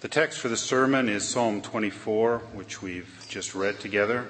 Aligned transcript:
The 0.00 0.08
text 0.08 0.40
for 0.40 0.48
the 0.48 0.56
sermon 0.56 1.10
is 1.10 1.28
Psalm 1.28 1.60
24, 1.60 2.38
which 2.54 2.80
we've 2.80 3.26
just 3.28 3.54
read 3.54 3.80
together. 3.80 4.28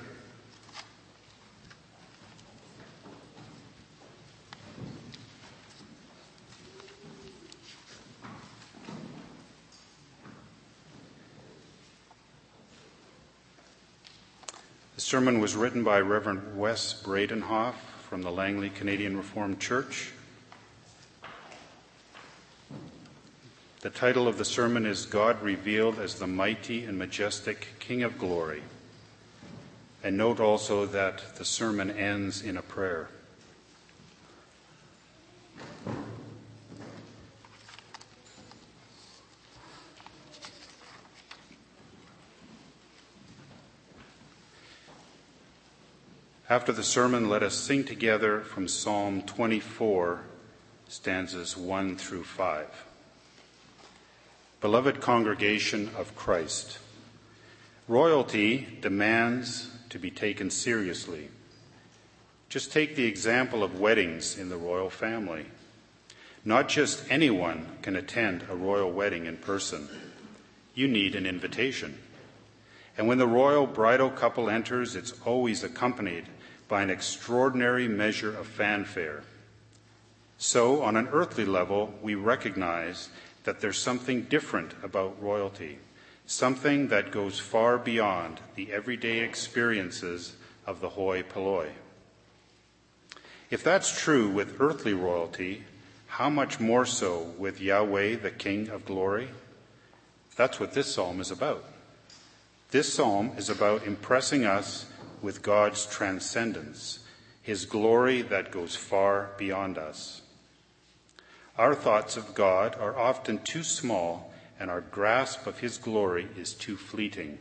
The 14.97 15.01
sermon 15.01 15.39
was 15.39 15.55
written 15.55 15.85
by 15.85 16.01
Reverend 16.01 16.59
Wes 16.59 17.01
Bredenhof 17.01 17.75
from 18.09 18.23
the 18.23 18.33
Langley 18.33 18.71
Canadian 18.71 19.17
Reformed 19.17 19.61
Church. 19.61 20.11
The 23.81 23.89
title 23.89 24.29
of 24.29 24.37
the 24.37 24.45
sermon 24.45 24.85
is 24.85 25.07
God 25.07 25.41
Revealed 25.41 25.99
as 25.99 26.17
the 26.17 26.27
Mighty 26.27 26.85
and 26.85 26.99
Majestic 26.99 27.69
King 27.79 28.03
of 28.03 28.19
Glory. 28.19 28.63
And 30.05 30.19
note 30.19 30.39
also 30.39 30.85
that 30.85 31.37
the 31.37 31.47
sermon 31.47 31.91
ends 31.91 32.43
in 32.43 32.59
a 32.59 32.63
prayer. 32.63 33.09
After 46.51 46.73
the 46.73 46.83
sermon, 46.83 47.31
let 47.31 47.43
us 47.43 47.55
sing 47.55 47.85
together 47.85 48.41
from 48.41 48.69
Psalm 48.69 49.23
24, 49.23 50.21
stanzas 50.87 51.57
1 51.57 51.97
through 51.97 52.25
5. 52.25 52.90
Beloved 54.61 55.01
congregation 55.01 55.89
of 55.97 56.15
Christ, 56.15 56.81
royalty 57.89 58.69
demands 58.83 59.71
to 59.89 59.99
be 59.99 60.11
taken 60.11 60.51
seriously. 60.51 61.31
Just 62.51 62.71
take 62.71 62.95
the 62.95 63.07
example 63.07 63.65
of 63.65 63.81
weddings 63.81 64.37
in 64.37 64.51
the 64.51 64.59
royal 64.59 64.91
family. 64.91 65.47
Not 66.45 66.69
just 66.69 67.11
anyone 67.11 67.79
can 67.81 67.97
attend 67.97 68.45
a 68.51 68.55
royal 68.55 68.93
wedding 68.93 69.25
in 69.25 69.39
person. 69.39 69.89
You 70.75 70.89
need 70.89 71.15
an 71.15 71.25
invitation. 71.25 71.99
And 72.99 73.09
when 73.09 73.17
the 73.17 73.27
royal 73.27 73.67
bridal 73.67 74.11
couple 74.11 74.51
enters, 74.51 74.95
it's 74.95 75.15
always 75.25 75.65
accompanied 75.65 76.27
by 76.69 76.83
an 76.83 76.91
extraordinary 76.91 77.89
measure 77.89 78.37
of 78.37 78.47
fanfare. 78.47 79.23
So, 80.37 80.83
on 80.83 80.97
an 80.97 81.09
earthly 81.13 81.45
level, 81.47 81.95
we 82.03 82.15
recognize 82.15 83.09
that 83.45 83.61
there's 83.61 83.79
something 83.79 84.23
different 84.23 84.75
about 84.83 85.23
royalty, 85.23 85.79
something 86.27 86.89
that 86.89 87.11
goes 87.11 87.39
far 87.39 87.79
beyond 87.79 88.41
the 88.55 88.73
everyday 88.73 89.21
experiences 89.21 90.37
of 90.67 90.81
the 90.81 90.91
hoi 90.91 91.23
polloi. 91.23 91.71
If 93.51 93.65
that's 93.65 94.01
true 94.01 94.29
with 94.29 94.61
earthly 94.61 94.95
royalty, 94.95 95.65
how 96.07 96.31
much 96.31 96.61
more 96.61 96.87
so 96.87 97.35
with 97.39 97.61
Yahweh, 97.61 98.17
the 98.17 98.31
King 98.31 98.69
of 98.69 98.85
glory? 98.85 99.29
That's 100.37 100.61
what 100.61 100.73
this 100.73 100.95
psalm 100.95 101.21
is 101.21 101.31
about. 101.31 101.65
This 102.71 102.93
psalm 102.93 103.33
is 103.37 103.51
about 103.51 103.87
impressing 103.87 104.45
us 104.45 104.87
with 105.23 105.43
God's 105.43 105.87
transcendence, 105.87 107.01
his 107.43 107.65
glory 107.65 108.23
that 108.23 108.53
goes 108.53 108.77
far 108.77 109.31
beyond 109.37 109.77
us. 109.79 110.23
Our 111.61 111.75
thoughts 111.75 112.17
of 112.17 112.35
God 112.35 112.75
are 112.81 112.99
often 112.99 113.39
too 113.41 113.63
small, 113.63 114.33
and 114.59 114.71
our 114.71 114.81
grasp 114.81 115.47
of 115.47 115.59
his 115.59 115.77
glory 115.77 116.27
is 116.35 116.55
too 116.55 116.75
fleeting. 116.75 117.37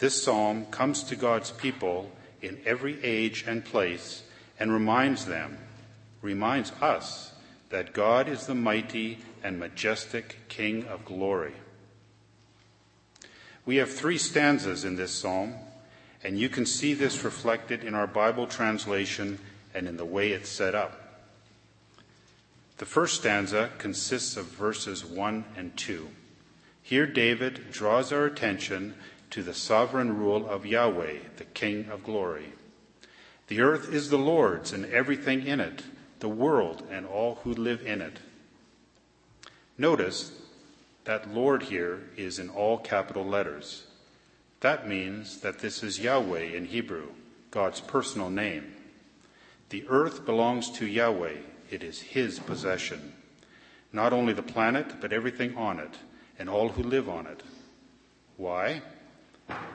This 0.00 0.22
psalm 0.22 0.66
comes 0.66 1.02
to 1.04 1.16
God's 1.16 1.50
people 1.50 2.10
in 2.42 2.60
every 2.66 3.02
age 3.02 3.46
and 3.48 3.64
place 3.64 4.22
and 4.60 4.70
reminds 4.70 5.24
them, 5.24 5.56
reminds 6.20 6.72
us, 6.82 7.32
that 7.70 7.94
God 7.94 8.28
is 8.28 8.44
the 8.44 8.54
mighty 8.54 9.16
and 9.42 9.58
majestic 9.58 10.36
King 10.48 10.84
of 10.84 11.06
glory. 11.06 11.54
We 13.64 13.76
have 13.76 13.90
three 13.90 14.18
stanzas 14.18 14.84
in 14.84 14.96
this 14.96 15.12
psalm, 15.12 15.54
and 16.22 16.38
you 16.38 16.50
can 16.50 16.66
see 16.66 16.92
this 16.92 17.24
reflected 17.24 17.82
in 17.82 17.94
our 17.94 18.06
Bible 18.06 18.46
translation 18.46 19.38
and 19.74 19.88
in 19.88 19.96
the 19.96 20.04
way 20.04 20.32
it's 20.32 20.50
set 20.50 20.74
up. 20.74 21.05
The 22.78 22.86
first 22.86 23.16
stanza 23.16 23.70
consists 23.78 24.36
of 24.36 24.46
verses 24.46 25.04
1 25.04 25.44
and 25.56 25.76
2. 25.76 26.08
Here, 26.82 27.06
David 27.06 27.70
draws 27.70 28.12
our 28.12 28.26
attention 28.26 28.94
to 29.30 29.42
the 29.42 29.54
sovereign 29.54 30.18
rule 30.18 30.46
of 30.46 30.66
Yahweh, 30.66 31.18
the 31.36 31.44
King 31.44 31.88
of 31.90 32.04
glory. 32.04 32.52
The 33.48 33.60
earth 33.60 33.92
is 33.92 34.10
the 34.10 34.18
Lord's 34.18 34.72
and 34.72 34.84
everything 34.86 35.46
in 35.46 35.58
it, 35.58 35.84
the 36.20 36.28
world 36.28 36.86
and 36.90 37.06
all 37.06 37.36
who 37.44 37.52
live 37.52 37.84
in 37.86 38.02
it. 38.02 38.18
Notice 39.78 40.32
that 41.04 41.32
Lord 41.32 41.64
here 41.64 42.10
is 42.16 42.38
in 42.38 42.48
all 42.50 42.78
capital 42.78 43.24
letters. 43.24 43.84
That 44.60 44.88
means 44.88 45.40
that 45.40 45.60
this 45.60 45.82
is 45.82 46.00
Yahweh 46.00 46.56
in 46.56 46.66
Hebrew, 46.66 47.08
God's 47.50 47.80
personal 47.80 48.30
name. 48.30 48.74
The 49.70 49.84
earth 49.88 50.26
belongs 50.26 50.70
to 50.72 50.86
Yahweh, 50.86 51.36
it 51.70 51.82
is 51.82 52.00
his 52.00 52.38
possession. 52.38 53.12
Not 53.92 54.12
only 54.12 54.32
the 54.32 54.42
planet, 54.42 55.00
but 55.00 55.12
everything 55.12 55.56
on 55.56 55.78
it, 55.78 55.98
and 56.38 56.48
all 56.48 56.70
who 56.70 56.82
live 56.82 57.08
on 57.08 57.26
it. 57.26 57.42
Why? 58.36 58.82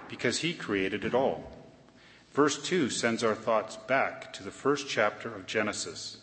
Because 0.10 0.40
he 0.40 0.54
created 0.54 1.06
it 1.06 1.16
all. 1.16 1.52
Verse 2.34 2.62
2 2.62 2.90
sends 2.90 3.24
our 3.24 3.36
thoughts 3.36 3.76
back 3.76 4.32
to 4.34 4.44
the 4.44 4.52
first 4.52 4.88
chapter 4.88 5.34
of 5.34 5.46
Genesis. 5.46 6.18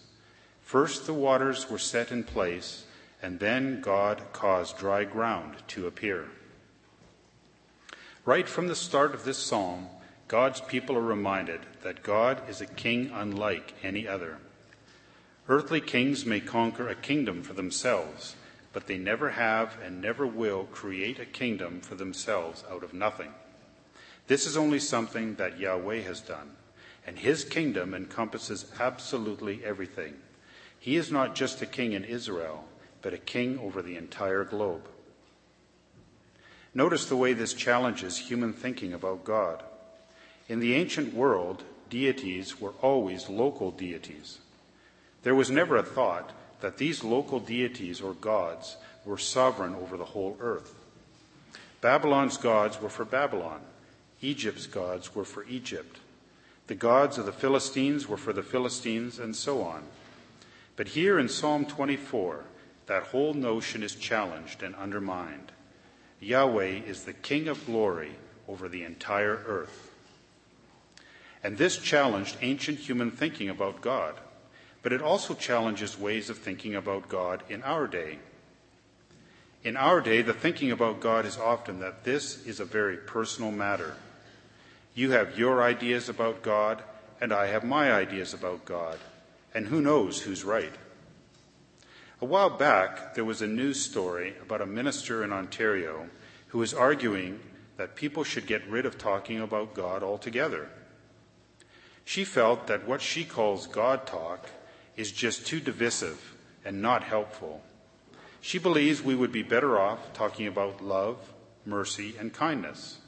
First, 0.60 1.06
the 1.06 1.14
waters 1.14 1.70
were 1.70 1.78
set 1.78 2.12
in 2.12 2.24
place, 2.24 2.84
and 3.22 3.40
then 3.40 3.80
God 3.80 4.22
caused 4.32 4.78
dry 4.78 5.04
ground 5.04 5.56
to 5.68 5.86
appear. 5.86 6.28
Right 8.24 8.48
from 8.48 8.68
the 8.68 8.76
start 8.76 9.14
of 9.14 9.24
this 9.24 9.38
psalm, 9.38 9.88
God's 10.28 10.60
people 10.60 10.96
are 10.96 11.02
reminded 11.02 11.60
that 11.82 12.02
God 12.02 12.42
is 12.48 12.60
a 12.60 12.66
king 12.66 13.10
unlike 13.12 13.74
any 13.82 14.06
other. 14.06 14.38
Earthly 15.50 15.81
kings 15.81 16.26
may 16.26 16.41
conquer 16.41 16.88
a 16.88 16.94
kingdom 16.94 17.42
for 17.42 17.54
themselves, 17.54 18.36
but 18.75 18.86
they 18.86 18.98
never 18.98 19.31
have 19.31 19.78
and 19.82 19.98
never 19.98 20.26
will 20.26 20.64
create 20.64 21.19
a 21.19 21.25
kingdom 21.25 21.81
for 21.81 21.94
themselves 21.94 22.64
out 22.70 22.84
of 22.84 22.92
nothing. 22.92 23.32
This 24.26 24.47
is 24.47 24.58
only 24.58 24.78
something 24.78 25.37
that 25.37 25.58
Yahweh 25.58 26.03
has 26.03 26.20
done, 26.20 26.50
and 27.06 27.19
his 27.19 27.44
kingdom 27.44 27.94
encompasses 27.94 28.70
absolutely 28.78 29.64
everything. 29.64 30.16
He 30.78 30.97
is 30.97 31.10
not 31.10 31.34
just 31.34 31.62
a 31.62 31.66
king 31.66 31.92
in 31.92 32.04
Israel, 32.04 32.66
but 33.00 33.14
a 33.14 33.19
king 33.19 33.58
over 33.58 33.81
the 33.81 33.97
entire 33.97 34.44
globe. 34.44 34.87
Notice 36.75 37.06
the 37.06 37.16
way 37.16 37.32
this 37.32 37.54
challenges 37.54 38.19
human 38.19 38.53
thinking 38.53 38.92
about 38.92 39.25
God. 39.25 39.62
In 40.47 40.60
the 40.60 40.75
ancient 40.75 41.14
world, 41.14 41.64
deities 41.88 42.60
were 42.60 42.75
always 42.82 43.31
local 43.31 43.70
deities. 43.70 44.41
There 45.22 45.34
was 45.34 45.50
never 45.50 45.76
a 45.76 45.82
thought 45.82 46.32
that 46.60 46.78
these 46.78 47.04
local 47.04 47.40
deities 47.40 48.00
or 48.00 48.14
gods 48.14 48.76
were 49.04 49.18
sovereign 49.18 49.74
over 49.74 49.96
the 49.96 50.04
whole 50.04 50.36
earth. 50.40 50.74
Babylon's 51.80 52.36
gods 52.36 52.80
were 52.80 52.88
for 52.88 53.04
Babylon. 53.04 53.60
Egypt's 54.20 54.66
gods 54.66 55.14
were 55.14 55.24
for 55.24 55.44
Egypt. 55.44 55.98
The 56.66 56.74
gods 56.74 57.18
of 57.18 57.26
the 57.26 57.32
Philistines 57.32 58.08
were 58.08 58.16
for 58.16 58.32
the 58.32 58.42
Philistines, 58.42 59.18
and 59.18 59.34
so 59.34 59.62
on. 59.62 59.84
But 60.76 60.88
here 60.88 61.18
in 61.18 61.28
Psalm 61.28 61.64
24, 61.64 62.44
that 62.86 63.04
whole 63.04 63.34
notion 63.34 63.82
is 63.82 63.94
challenged 63.94 64.62
and 64.62 64.75
undermined. 64.75 65.52
Yahweh 66.20 66.82
is 66.87 67.04
the 67.04 67.12
King 67.12 67.48
of 67.48 67.64
glory 67.64 68.12
over 68.48 68.69
the 68.69 68.82
entire 68.82 69.43
earth. 69.46 69.93
And 71.43 71.56
this 71.56 71.78
challenged 71.78 72.37
ancient 72.43 72.78
human 72.78 73.10
thinking 73.10 73.48
about 73.48 73.81
God, 73.81 74.14
but 74.82 74.92
it 74.92 75.02
also 75.02 75.34
challenges 75.34 75.98
ways 75.98 76.30
of 76.30 76.38
thinking 76.38 76.75
about 76.75 77.08
God 77.08 77.42
in 77.48 77.62
our 77.62 77.86
day. 77.86 78.19
In 79.64 79.76
our 79.76 80.00
day, 80.00 80.22
the 80.22 80.32
thinking 80.32 80.70
about 80.70 81.00
God 81.00 81.26
is 81.26 81.36
often 81.36 81.80
that 81.80 82.04
this 82.04 82.46
is 82.46 82.60
a 82.60 82.64
very 82.64 82.96
personal 82.96 83.50
matter. 83.50 83.96
You 84.94 85.10
have 85.10 85.38
your 85.38 85.62
ideas 85.62 86.08
about 86.08 86.42
God, 86.42 86.82
and 87.20 87.32
I 87.32 87.46
have 87.46 87.64
my 87.64 87.92
ideas 87.92 88.32
about 88.32 88.64
God, 88.64 88.98
and 89.52 89.66
who 89.66 89.80
knows 89.80 90.20
who's 90.20 90.44
right. 90.44 90.72
A 92.20 92.24
while 92.24 92.50
back, 92.50 93.14
there 93.14 93.24
was 93.24 93.42
a 93.42 93.46
news 93.46 93.84
story 93.84 94.34
about 94.42 94.60
a 94.60 94.66
minister 94.66 95.22
in 95.24 95.32
Ontario 95.32 96.08
who 96.48 96.58
was 96.58 96.74
arguing 96.74 97.40
that 97.76 97.94
people 97.94 98.24
should 98.24 98.46
get 98.46 98.69
rid 98.69 98.86
of 98.86 98.98
talking 98.98 99.40
about 99.40 99.74
God 99.74 100.02
altogether. 100.02 100.69
She 102.04 102.24
felt 102.24 102.66
that 102.69 102.88
what 102.88 103.02
she 103.02 103.24
calls 103.24 103.66
God 103.66 104.06
talk 104.06 104.48
is 104.98 105.12
just 105.12 105.46
too 105.46 105.60
divisive 105.60 106.34
and 106.64 106.82
not 106.82 107.04
helpful. 107.04 107.62
She 108.40 108.58
believes 108.58 109.00
we 109.00 109.14
would 109.14 109.32
be 109.32 109.44
better 109.44 109.78
off 109.78 110.12
talking 110.12 110.48
about 110.48 110.84
love, 110.84 111.16
mercy, 111.64 112.16
and 112.18 112.32
kindness. 112.32 112.98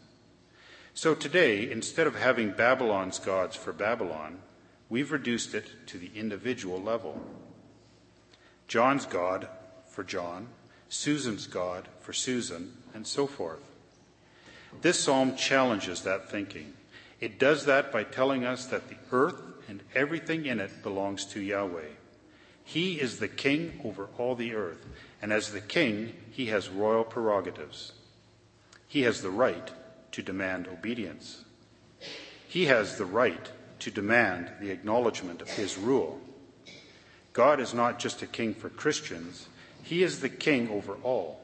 So 0.95 1.15
today, 1.15 1.71
instead 1.71 2.07
of 2.07 2.15
having 2.15 2.53
Babylon's 2.53 3.19
gods 3.19 3.57
for 3.57 3.73
Babylon, 3.73 4.39
we've 4.89 5.11
reduced 5.11 5.53
it 5.53 5.87
to 5.89 5.99
the 5.99 6.11
individual 6.15 6.81
level. 6.81 7.21
John's 8.69 9.05
God 9.05 9.49
for 9.89 10.05
John, 10.05 10.47
Susan's 10.89 11.49
God 11.49 11.89
for 12.01 12.13
Susan, 12.13 12.77
and 12.95 13.05
so 13.05 13.27
forth. 13.27 13.63
This 14.83 15.01
psalm 15.01 15.35
challenges 15.35 16.03
that 16.03 16.31
thinking. 16.31 16.75
It 17.21 17.41
does 17.41 17.65
that 17.67 17.91
by 17.91 18.05
telling 18.05 18.45
us 18.45 18.67
that 18.67 18.89
the 18.89 18.97
earth 19.11 19.43
and 19.71 19.85
everything 19.95 20.47
in 20.47 20.59
it 20.59 20.83
belongs 20.83 21.25
to 21.25 21.41
Yahweh. 21.41 21.93
He 22.65 23.01
is 23.01 23.21
the 23.21 23.29
king 23.29 23.81
over 23.85 24.09
all 24.19 24.35
the 24.35 24.53
earth, 24.55 24.85
and 25.23 25.33
as 25.33 25.53
the 25.53 25.61
king, 25.61 26.13
he 26.33 26.47
has 26.47 26.69
royal 26.69 27.05
prerogatives. 27.05 27.93
He 28.89 29.03
has 29.03 29.23
the 29.23 29.31
right 29.31 29.71
to 30.11 30.23
demand 30.23 30.67
obedience. 30.67 31.45
He 32.49 32.67
has 32.67 32.99
the 32.99 33.05
right 33.05 33.49
to 33.79 33.93
demand 33.93 34.51
the 34.61 34.73
acknowledgement 34.73 35.41
of 35.41 35.49
his 35.49 35.79
rule. 35.79 36.21
God 37.33 37.61
is 37.61 37.73
not 37.73 38.01
just 38.01 38.23
a 38.23 38.27
king 38.27 38.55
for 38.55 38.71
Christians, 38.71 39.47
he 39.85 40.03
is 40.03 40.21
the 40.21 40.29
king 40.29 40.69
over 40.69 40.95
all. 41.05 41.41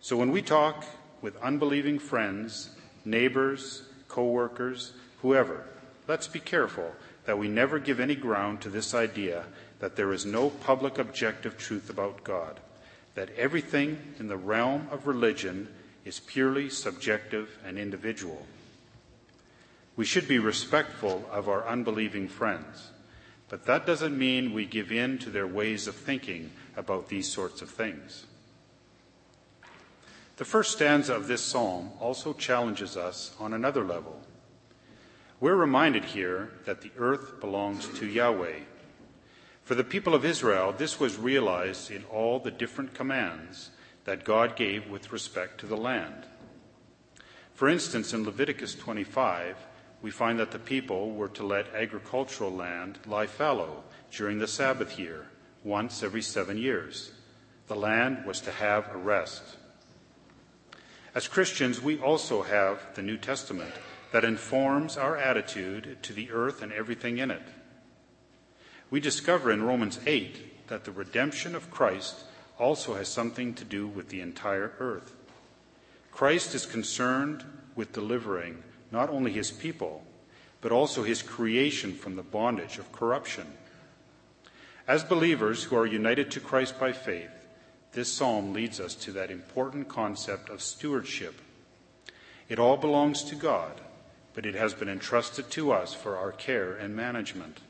So 0.00 0.16
when 0.16 0.30
we 0.30 0.40
talk 0.40 0.86
with 1.20 1.36
unbelieving 1.42 1.98
friends, 1.98 2.70
neighbors, 3.04 3.82
co 4.08 4.24
workers, 4.24 4.94
whoever, 5.20 5.66
let's 6.08 6.26
be 6.26 6.40
careful 6.40 6.90
that 7.24 7.38
we 7.38 7.48
never 7.48 7.78
give 7.78 8.00
any 8.00 8.14
ground 8.14 8.60
to 8.60 8.70
this 8.70 8.94
idea 8.94 9.44
that 9.78 9.96
there 9.96 10.12
is 10.12 10.26
no 10.26 10.50
public 10.50 10.98
objective 10.98 11.58
truth 11.58 11.90
about 11.90 12.24
God, 12.24 12.60
that 13.14 13.30
everything 13.36 13.98
in 14.18 14.28
the 14.28 14.36
realm 14.36 14.88
of 14.90 15.06
religion 15.06 15.68
is 16.04 16.20
purely 16.20 16.70
subjective 16.70 17.58
and 17.64 17.78
individual. 17.78 18.46
We 19.96 20.04
should 20.04 20.28
be 20.28 20.38
respectful 20.38 21.28
of 21.30 21.48
our 21.48 21.66
unbelieving 21.66 22.28
friends, 22.28 22.90
but 23.48 23.66
that 23.66 23.86
doesn't 23.86 24.16
mean 24.16 24.52
we 24.52 24.64
give 24.64 24.92
in 24.92 25.18
to 25.18 25.30
their 25.30 25.46
ways 25.46 25.86
of 25.86 25.94
thinking 25.94 26.50
about 26.76 27.08
these 27.08 27.30
sorts 27.30 27.60
of 27.60 27.70
things. 27.70 28.26
The 30.36 30.44
first 30.46 30.72
stanza 30.72 31.14
of 31.14 31.26
this 31.26 31.42
psalm 31.42 31.90
also 32.00 32.32
challenges 32.32 32.96
us 32.96 33.34
on 33.38 33.52
another 33.52 33.84
level. 33.84 34.22
We're 35.40 35.56
reminded 35.56 36.04
here 36.04 36.50
that 36.66 36.82
the 36.82 36.90
earth 36.98 37.40
belongs 37.40 37.88
to 37.98 38.06
Yahweh. 38.06 38.58
For 39.62 39.74
the 39.74 39.82
people 39.82 40.14
of 40.14 40.26
Israel, 40.26 40.74
this 40.76 41.00
was 41.00 41.16
realized 41.16 41.90
in 41.90 42.04
all 42.04 42.38
the 42.38 42.50
different 42.50 42.92
commands 42.92 43.70
that 44.04 44.24
God 44.24 44.54
gave 44.54 44.90
with 44.90 45.12
respect 45.12 45.58
to 45.60 45.66
the 45.66 45.78
land. 45.78 46.26
For 47.54 47.70
instance, 47.70 48.12
in 48.12 48.24
Leviticus 48.24 48.74
25, 48.74 49.56
we 50.02 50.10
find 50.10 50.38
that 50.38 50.50
the 50.50 50.58
people 50.58 51.12
were 51.12 51.28
to 51.28 51.46
let 51.46 51.74
agricultural 51.74 52.50
land 52.52 52.98
lie 53.06 53.26
fallow 53.26 53.82
during 54.12 54.40
the 54.40 54.46
Sabbath 54.46 54.98
year, 54.98 55.26
once 55.64 56.02
every 56.02 56.22
seven 56.22 56.58
years. 56.58 57.12
The 57.66 57.76
land 57.76 58.26
was 58.26 58.42
to 58.42 58.50
have 58.50 58.90
a 58.92 58.98
rest. 58.98 59.42
As 61.14 61.28
Christians, 61.28 61.80
we 61.80 61.98
also 61.98 62.42
have 62.42 62.94
the 62.94 63.02
New 63.02 63.16
Testament 63.16 63.72
that 64.12 64.24
informs 64.24 64.96
our 64.96 65.16
attitude 65.16 65.98
to 66.02 66.12
the 66.12 66.30
earth 66.30 66.62
and 66.62 66.72
everything 66.72 67.18
in 67.18 67.30
it. 67.30 67.42
We 68.90 69.00
discover 69.00 69.52
in 69.52 69.62
Romans 69.62 70.00
8 70.06 70.68
that 70.68 70.84
the 70.84 70.92
redemption 70.92 71.54
of 71.54 71.70
Christ 71.70 72.24
also 72.58 72.94
has 72.94 73.08
something 73.08 73.54
to 73.54 73.64
do 73.64 73.86
with 73.86 74.08
the 74.08 74.20
entire 74.20 74.72
earth. 74.78 75.14
Christ 76.12 76.54
is 76.54 76.66
concerned 76.66 77.44
with 77.76 77.92
delivering 77.92 78.62
not 78.90 79.08
only 79.10 79.32
his 79.32 79.50
people, 79.50 80.04
but 80.60 80.72
also 80.72 81.02
his 81.02 81.22
creation 81.22 81.94
from 81.94 82.16
the 82.16 82.22
bondage 82.22 82.78
of 82.78 82.92
corruption. 82.92 83.46
As 84.86 85.04
believers 85.04 85.64
who 85.64 85.76
are 85.76 85.86
united 85.86 86.30
to 86.32 86.40
Christ 86.40 86.78
by 86.78 86.92
faith, 86.92 87.30
this 87.92 88.12
psalm 88.12 88.52
leads 88.52 88.80
us 88.80 88.94
to 88.96 89.12
that 89.12 89.30
important 89.30 89.88
concept 89.88 90.50
of 90.50 90.60
stewardship. 90.60 91.40
It 92.48 92.58
all 92.58 92.76
belongs 92.76 93.22
to 93.24 93.36
God, 93.36 93.80
but 94.34 94.46
it 94.46 94.54
has 94.54 94.74
been 94.74 94.88
entrusted 94.88 95.50
to 95.50 95.72
us 95.72 95.94
for 95.94 96.16
our 96.16 96.32
care 96.32 96.72
and 96.72 96.94
management. 96.94 97.60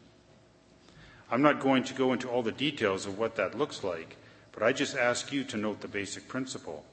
I'm 1.31 1.43
not 1.43 1.61
going 1.61 1.85
to 1.85 1.95
go 1.95 2.12
into 2.12 2.29
all 2.29 2.43
the 2.43 2.53
details 2.53 3.07
of 3.07 3.19
what 3.19 3.37
that 3.37 3.57
looks 3.57 3.85
like, 3.85 4.17
but 4.53 4.62
I 4.62 4.73
just 4.73 4.97
ask 4.97 5.33
you 5.33 5.45
to 5.45 5.57
note 5.57 5.81
the 5.81 5.89
basic 5.89 6.27
principle. 6.27 6.85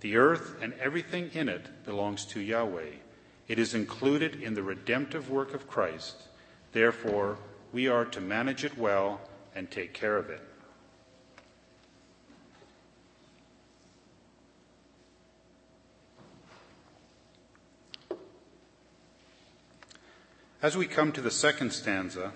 The 0.00 0.16
earth 0.16 0.56
and 0.60 0.74
everything 0.74 1.30
in 1.32 1.48
it 1.48 1.84
belongs 1.84 2.24
to 2.26 2.40
Yahweh. 2.40 2.96
It 3.48 3.58
is 3.58 3.74
included 3.74 4.42
in 4.42 4.54
the 4.54 4.62
redemptive 4.62 5.30
work 5.30 5.54
of 5.54 5.68
Christ. 5.68 6.16
Therefore, 6.72 7.38
we 7.72 7.88
are 7.88 8.04
to 8.06 8.20
manage 8.20 8.64
it 8.64 8.76
well 8.76 9.20
and 9.54 9.70
take 9.70 9.94
care 9.94 10.16
of 10.16 10.28
it. 10.28 10.42
As 20.62 20.76
we 20.76 20.86
come 20.86 21.10
to 21.10 21.20
the 21.20 21.32
second 21.32 21.72
stanza, 21.72 22.30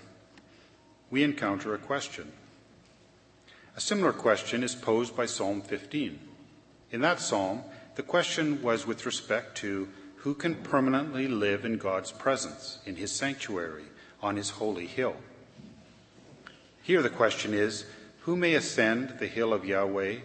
we 1.12 1.22
encounter 1.22 1.76
a 1.76 1.78
question. 1.78 2.32
A 3.76 3.80
similar 3.80 4.12
question 4.12 4.64
is 4.64 4.74
posed 4.74 5.16
by 5.16 5.26
Psalm 5.26 5.62
15. 5.62 6.18
In 6.90 7.00
that 7.02 7.20
psalm, 7.20 7.62
the 7.94 8.02
question 8.02 8.60
was 8.62 8.84
with 8.84 9.06
respect 9.06 9.56
to 9.58 9.88
who 10.16 10.34
can 10.34 10.56
permanently 10.56 11.28
live 11.28 11.64
in 11.64 11.78
God's 11.78 12.10
presence, 12.10 12.80
in 12.84 12.96
his 12.96 13.12
sanctuary, 13.12 13.84
on 14.20 14.34
his 14.34 14.50
holy 14.50 14.88
hill. 14.88 15.14
Here 16.82 17.02
the 17.02 17.10
question 17.10 17.54
is 17.54 17.86
who 18.22 18.36
may 18.36 18.54
ascend 18.54 19.20
the 19.20 19.28
hill 19.28 19.52
of 19.52 19.64
Yahweh? 19.64 20.16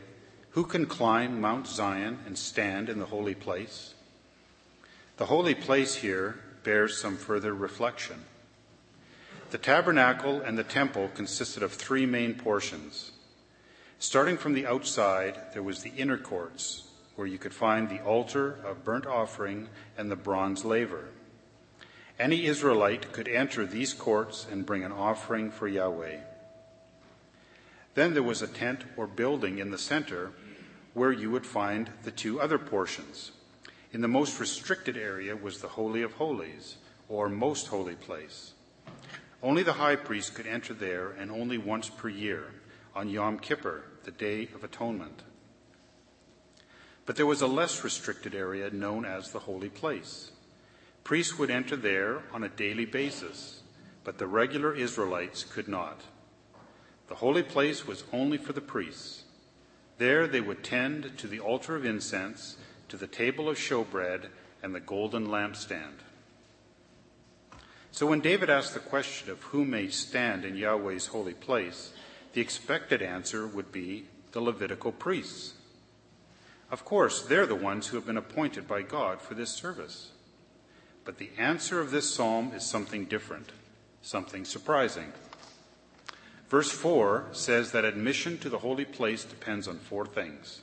Who 0.51 0.63
can 0.63 0.87
climb 0.87 1.39
Mount 1.39 1.67
Zion 1.67 2.17
and 2.25 2.35
stand 2.35 2.89
in 2.89 2.97
the 2.97 3.05
holy 3.05 3.35
place? 3.35 3.93
The 5.17 5.27
holy 5.27 5.53
place 5.53 5.93
here 5.93 6.39
bears 6.63 6.97
some 6.97 7.17
further 7.17 7.53
reflection. 7.53 8.25
The 9.51 9.57
tabernacle 9.57 10.41
and 10.41 10.57
the 10.57 10.63
temple 10.63 11.09
consisted 11.13 11.63
of 11.63 11.73
three 11.73 12.05
main 12.05 12.35
portions 12.35 13.11
Starting 14.01 14.35
from 14.35 14.53
the 14.53 14.65
outside, 14.65 15.39
there 15.53 15.61
was 15.61 15.83
the 15.83 15.91
inner 15.95 16.17
courts, 16.17 16.87
where 17.15 17.27
you 17.27 17.37
could 17.37 17.53
find 17.53 17.87
the 17.87 18.03
altar 18.03 18.57
of 18.65 18.83
burnt 18.83 19.05
offering 19.05 19.69
and 19.95 20.09
the 20.09 20.15
bronze 20.15 20.65
laver. 20.65 21.09
Any 22.17 22.47
Israelite 22.47 23.13
could 23.13 23.27
enter 23.27 23.63
these 23.63 23.93
courts 23.93 24.47
and 24.51 24.65
bring 24.65 24.83
an 24.83 24.91
offering 24.91 25.51
for 25.51 25.67
Yahweh. 25.67 26.17
Then 27.93 28.15
there 28.15 28.23
was 28.23 28.41
a 28.41 28.47
tent 28.47 28.85
or 28.97 29.05
building 29.05 29.59
in 29.59 29.69
the 29.69 29.77
center 29.77 30.31
where 30.95 31.11
you 31.11 31.29
would 31.29 31.45
find 31.45 31.91
the 32.01 32.09
two 32.09 32.41
other 32.41 32.57
portions. 32.57 33.33
In 33.93 33.99
the 33.99 34.07
most 34.07 34.39
restricted 34.39 34.95
area 34.95 35.35
was 35.35 35.59
the 35.59 35.67
Holy 35.67 36.01
of 36.01 36.13
Holies, 36.13 36.77
or 37.09 37.27
most 37.27 37.67
holy 37.67 37.95
place. 37.95 38.53
Only 39.43 39.63
the 39.63 39.73
high 39.73 39.97
priest 39.97 40.33
could 40.33 40.47
enter 40.47 40.73
there, 40.73 41.09
and 41.11 41.29
only 41.29 41.57
once 41.57 41.89
per 41.89 42.07
year, 42.07 42.53
on 42.95 43.09
Yom 43.09 43.37
Kippur, 43.37 43.83
the 44.03 44.11
Day 44.11 44.47
of 44.55 44.63
Atonement. 44.63 45.23
But 47.05 47.17
there 47.17 47.25
was 47.25 47.41
a 47.41 47.47
less 47.47 47.83
restricted 47.83 48.33
area 48.33 48.69
known 48.69 49.03
as 49.03 49.31
the 49.31 49.39
Holy 49.39 49.69
Place. 49.69 50.31
Priests 51.03 51.37
would 51.37 51.49
enter 51.49 51.75
there 51.75 52.23
on 52.31 52.43
a 52.43 52.49
daily 52.49 52.85
basis, 52.85 53.61
but 54.05 54.17
the 54.17 54.27
regular 54.27 54.73
Israelites 54.73 55.43
could 55.43 55.67
not. 55.67 56.01
The 57.07 57.15
holy 57.15 57.43
place 57.43 57.85
was 57.85 58.05
only 58.13 58.37
for 58.37 58.53
the 58.53 58.61
priests. 58.61 59.23
There 59.97 60.27
they 60.27 60.39
would 60.39 60.63
tend 60.63 61.17
to 61.17 61.27
the 61.27 61.41
altar 61.41 61.75
of 61.75 61.85
incense, 61.85 62.55
to 62.91 62.97
the 62.97 63.07
table 63.07 63.47
of 63.47 63.57
showbread, 63.57 64.25
and 64.61 64.75
the 64.75 64.79
golden 64.81 65.27
lampstand. 65.27 66.03
So 67.89 68.05
when 68.05 68.19
David 68.19 68.49
asked 68.49 68.73
the 68.73 68.81
question 68.81 69.31
of 69.31 69.41
who 69.43 69.63
may 69.63 69.87
stand 69.87 70.43
in 70.43 70.57
Yahweh's 70.57 71.07
holy 71.07 71.33
place, 71.33 71.93
the 72.33 72.41
expected 72.41 73.01
answer 73.01 73.47
would 73.47 73.71
be 73.71 74.07
the 74.33 74.41
Levitical 74.41 74.91
priests. 74.91 75.53
Of 76.69 76.83
course, 76.83 77.21
they're 77.21 77.45
the 77.45 77.55
ones 77.55 77.87
who 77.87 77.95
have 77.95 78.05
been 78.05 78.17
appointed 78.17 78.67
by 78.67 78.81
God 78.81 79.21
for 79.21 79.35
this 79.35 79.51
service. 79.51 80.09
But 81.05 81.17
the 81.17 81.31
answer 81.37 81.79
of 81.79 81.91
this 81.91 82.13
psalm 82.13 82.51
is 82.53 82.65
something 82.65 83.05
different, 83.05 83.53
something 84.01 84.43
surprising. 84.43 85.13
Verse 86.49 86.71
4 86.71 87.27
says 87.31 87.71
that 87.71 87.85
admission 87.85 88.37
to 88.39 88.49
the 88.49 88.59
holy 88.59 88.83
place 88.83 89.23
depends 89.23 89.69
on 89.69 89.77
four 89.77 90.05
things. 90.05 90.59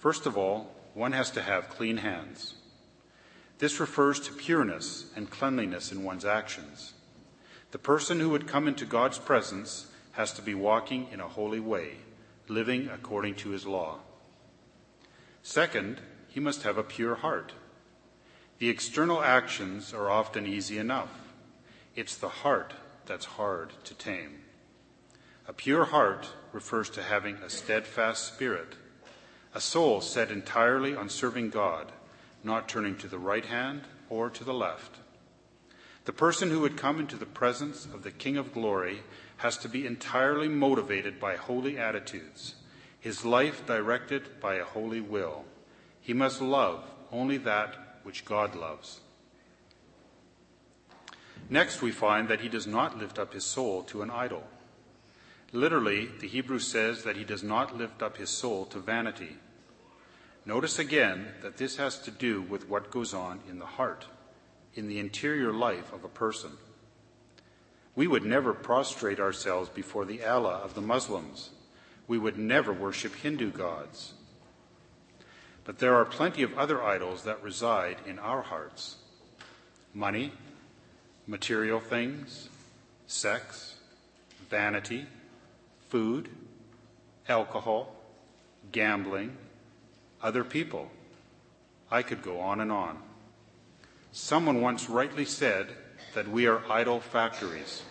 First 0.00 0.26
of 0.26 0.36
all, 0.36 0.72
one 0.98 1.12
has 1.12 1.30
to 1.30 1.42
have 1.42 1.68
clean 1.68 1.98
hands. 1.98 2.54
This 3.58 3.78
refers 3.78 4.18
to 4.20 4.32
pureness 4.32 5.06
and 5.14 5.30
cleanliness 5.30 5.92
in 5.92 6.02
one's 6.02 6.24
actions. 6.24 6.92
The 7.70 7.78
person 7.78 8.18
who 8.18 8.30
would 8.30 8.48
come 8.48 8.66
into 8.66 8.84
God's 8.84 9.18
presence 9.18 9.86
has 10.12 10.32
to 10.32 10.42
be 10.42 10.54
walking 10.56 11.06
in 11.12 11.20
a 11.20 11.28
holy 11.28 11.60
way, 11.60 11.98
living 12.48 12.88
according 12.88 13.36
to 13.36 13.50
his 13.50 13.64
law. 13.64 13.98
Second, 15.42 16.00
he 16.26 16.40
must 16.40 16.64
have 16.64 16.78
a 16.78 16.82
pure 16.82 17.14
heart. 17.14 17.52
The 18.58 18.68
external 18.68 19.22
actions 19.22 19.94
are 19.94 20.10
often 20.10 20.48
easy 20.48 20.78
enough. 20.78 21.32
It's 21.94 22.16
the 22.16 22.28
heart 22.28 22.74
that's 23.06 23.24
hard 23.24 23.72
to 23.84 23.94
tame. 23.94 24.40
A 25.46 25.52
pure 25.52 25.84
heart 25.84 26.28
refers 26.52 26.90
to 26.90 27.02
having 27.04 27.36
a 27.36 27.48
steadfast 27.48 28.34
spirit, 28.34 28.74
a 29.54 29.60
soul 29.60 30.00
set 30.00 30.30
entirely 30.30 30.94
on 30.94 31.08
serving 31.08 31.50
God, 31.50 31.92
not 32.44 32.68
turning 32.68 32.96
to 32.96 33.08
the 33.08 33.18
right 33.18 33.44
hand 33.44 33.82
or 34.08 34.30
to 34.30 34.44
the 34.44 34.54
left. 34.54 34.96
The 36.04 36.12
person 36.12 36.50
who 36.50 36.60
would 36.60 36.76
come 36.76 36.98
into 36.98 37.16
the 37.16 37.26
presence 37.26 37.84
of 37.84 38.02
the 38.02 38.10
King 38.10 38.36
of 38.36 38.54
glory 38.54 39.02
has 39.38 39.56
to 39.58 39.68
be 39.68 39.86
entirely 39.86 40.48
motivated 40.48 41.20
by 41.20 41.36
holy 41.36 41.78
attitudes, 41.78 42.54
his 42.98 43.24
life 43.24 43.66
directed 43.66 44.40
by 44.40 44.54
a 44.54 44.64
holy 44.64 45.00
will. 45.00 45.44
He 46.00 46.12
must 46.12 46.40
love 46.40 46.84
only 47.12 47.36
that 47.38 48.00
which 48.02 48.24
God 48.24 48.54
loves. 48.54 49.00
Next, 51.50 51.82
we 51.82 51.90
find 51.90 52.28
that 52.28 52.40
he 52.40 52.48
does 52.48 52.66
not 52.66 52.98
lift 52.98 53.18
up 53.18 53.32
his 53.32 53.44
soul 53.44 53.82
to 53.84 54.02
an 54.02 54.10
idol. 54.10 54.44
Literally, 55.52 56.10
the 56.20 56.28
Hebrew 56.28 56.58
says 56.58 57.04
that 57.04 57.16
he 57.16 57.24
does 57.24 57.42
not 57.42 57.76
lift 57.76 58.02
up 58.02 58.18
his 58.18 58.28
soul 58.28 58.66
to 58.66 58.78
vanity. 58.78 59.36
Notice 60.44 60.78
again 60.78 61.28
that 61.42 61.56
this 61.56 61.76
has 61.76 61.98
to 62.00 62.10
do 62.10 62.42
with 62.42 62.68
what 62.68 62.90
goes 62.90 63.14
on 63.14 63.40
in 63.48 63.58
the 63.58 63.66
heart, 63.66 64.06
in 64.74 64.88
the 64.88 64.98
interior 64.98 65.52
life 65.52 65.92
of 65.92 66.04
a 66.04 66.08
person. 66.08 66.52
We 67.94 68.06
would 68.06 68.24
never 68.24 68.52
prostrate 68.52 69.20
ourselves 69.20 69.68
before 69.68 70.04
the 70.04 70.22
Allah 70.24 70.60
of 70.62 70.74
the 70.74 70.80
Muslims. 70.80 71.50
We 72.06 72.18
would 72.18 72.38
never 72.38 72.72
worship 72.72 73.14
Hindu 73.16 73.50
gods. 73.50 74.14
But 75.64 75.78
there 75.78 75.96
are 75.96 76.04
plenty 76.04 76.42
of 76.42 76.56
other 76.56 76.82
idols 76.82 77.24
that 77.24 77.42
reside 77.42 77.96
in 78.06 78.18
our 78.18 78.42
hearts 78.42 78.96
money, 79.94 80.32
material 81.26 81.80
things, 81.80 82.48
sex, 83.06 83.74
vanity, 84.48 85.06
food, 85.88 86.28
alcohol, 87.28 87.94
gambling, 88.72 89.36
other 90.22 90.44
people. 90.44 90.90
I 91.90 92.02
could 92.02 92.22
go 92.22 92.40
on 92.40 92.60
and 92.60 92.70
on. 92.70 92.98
Someone 94.12 94.60
once 94.60 94.88
rightly 94.88 95.24
said 95.24 95.68
that 96.14 96.28
we 96.28 96.46
are 96.46 96.62
idol 96.70 97.00
factories. 97.00 97.82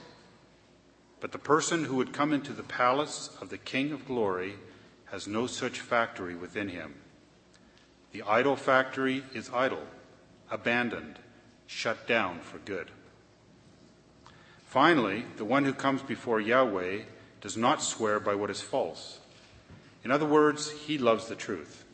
But 1.19 1.31
the 1.31 1.39
person 1.39 1.85
who 1.85 1.95
would 1.95 2.13
come 2.13 2.33
into 2.33 2.53
the 2.53 2.63
palace 2.63 3.35
of 3.41 3.49
the 3.49 3.57
King 3.57 3.91
of 3.91 4.05
glory 4.05 4.55
has 5.05 5.27
no 5.27 5.47
such 5.47 5.79
factory 5.79 6.35
within 6.35 6.69
him. 6.69 6.95
The 8.11 8.23
idol 8.23 8.55
factory 8.55 9.23
is 9.33 9.49
idle, 9.53 9.85
abandoned, 10.51 11.19
shut 11.65 12.07
down 12.07 12.39
for 12.41 12.59
good. 12.59 12.91
Finally, 14.65 15.25
the 15.37 15.45
one 15.45 15.65
who 15.65 15.73
comes 15.73 16.01
before 16.01 16.39
Yahweh 16.39 17.03
does 17.47 17.55
not 17.55 17.81
swear 17.81 18.19
by 18.19 18.35
what 18.35 18.49
is 18.49 18.59
false. 18.59 19.19
In 20.03 20.11
other 20.11 20.25
words, 20.25 20.69
he 20.69 20.97
loves 20.97 21.27
the 21.27 21.35
truth 21.35 21.85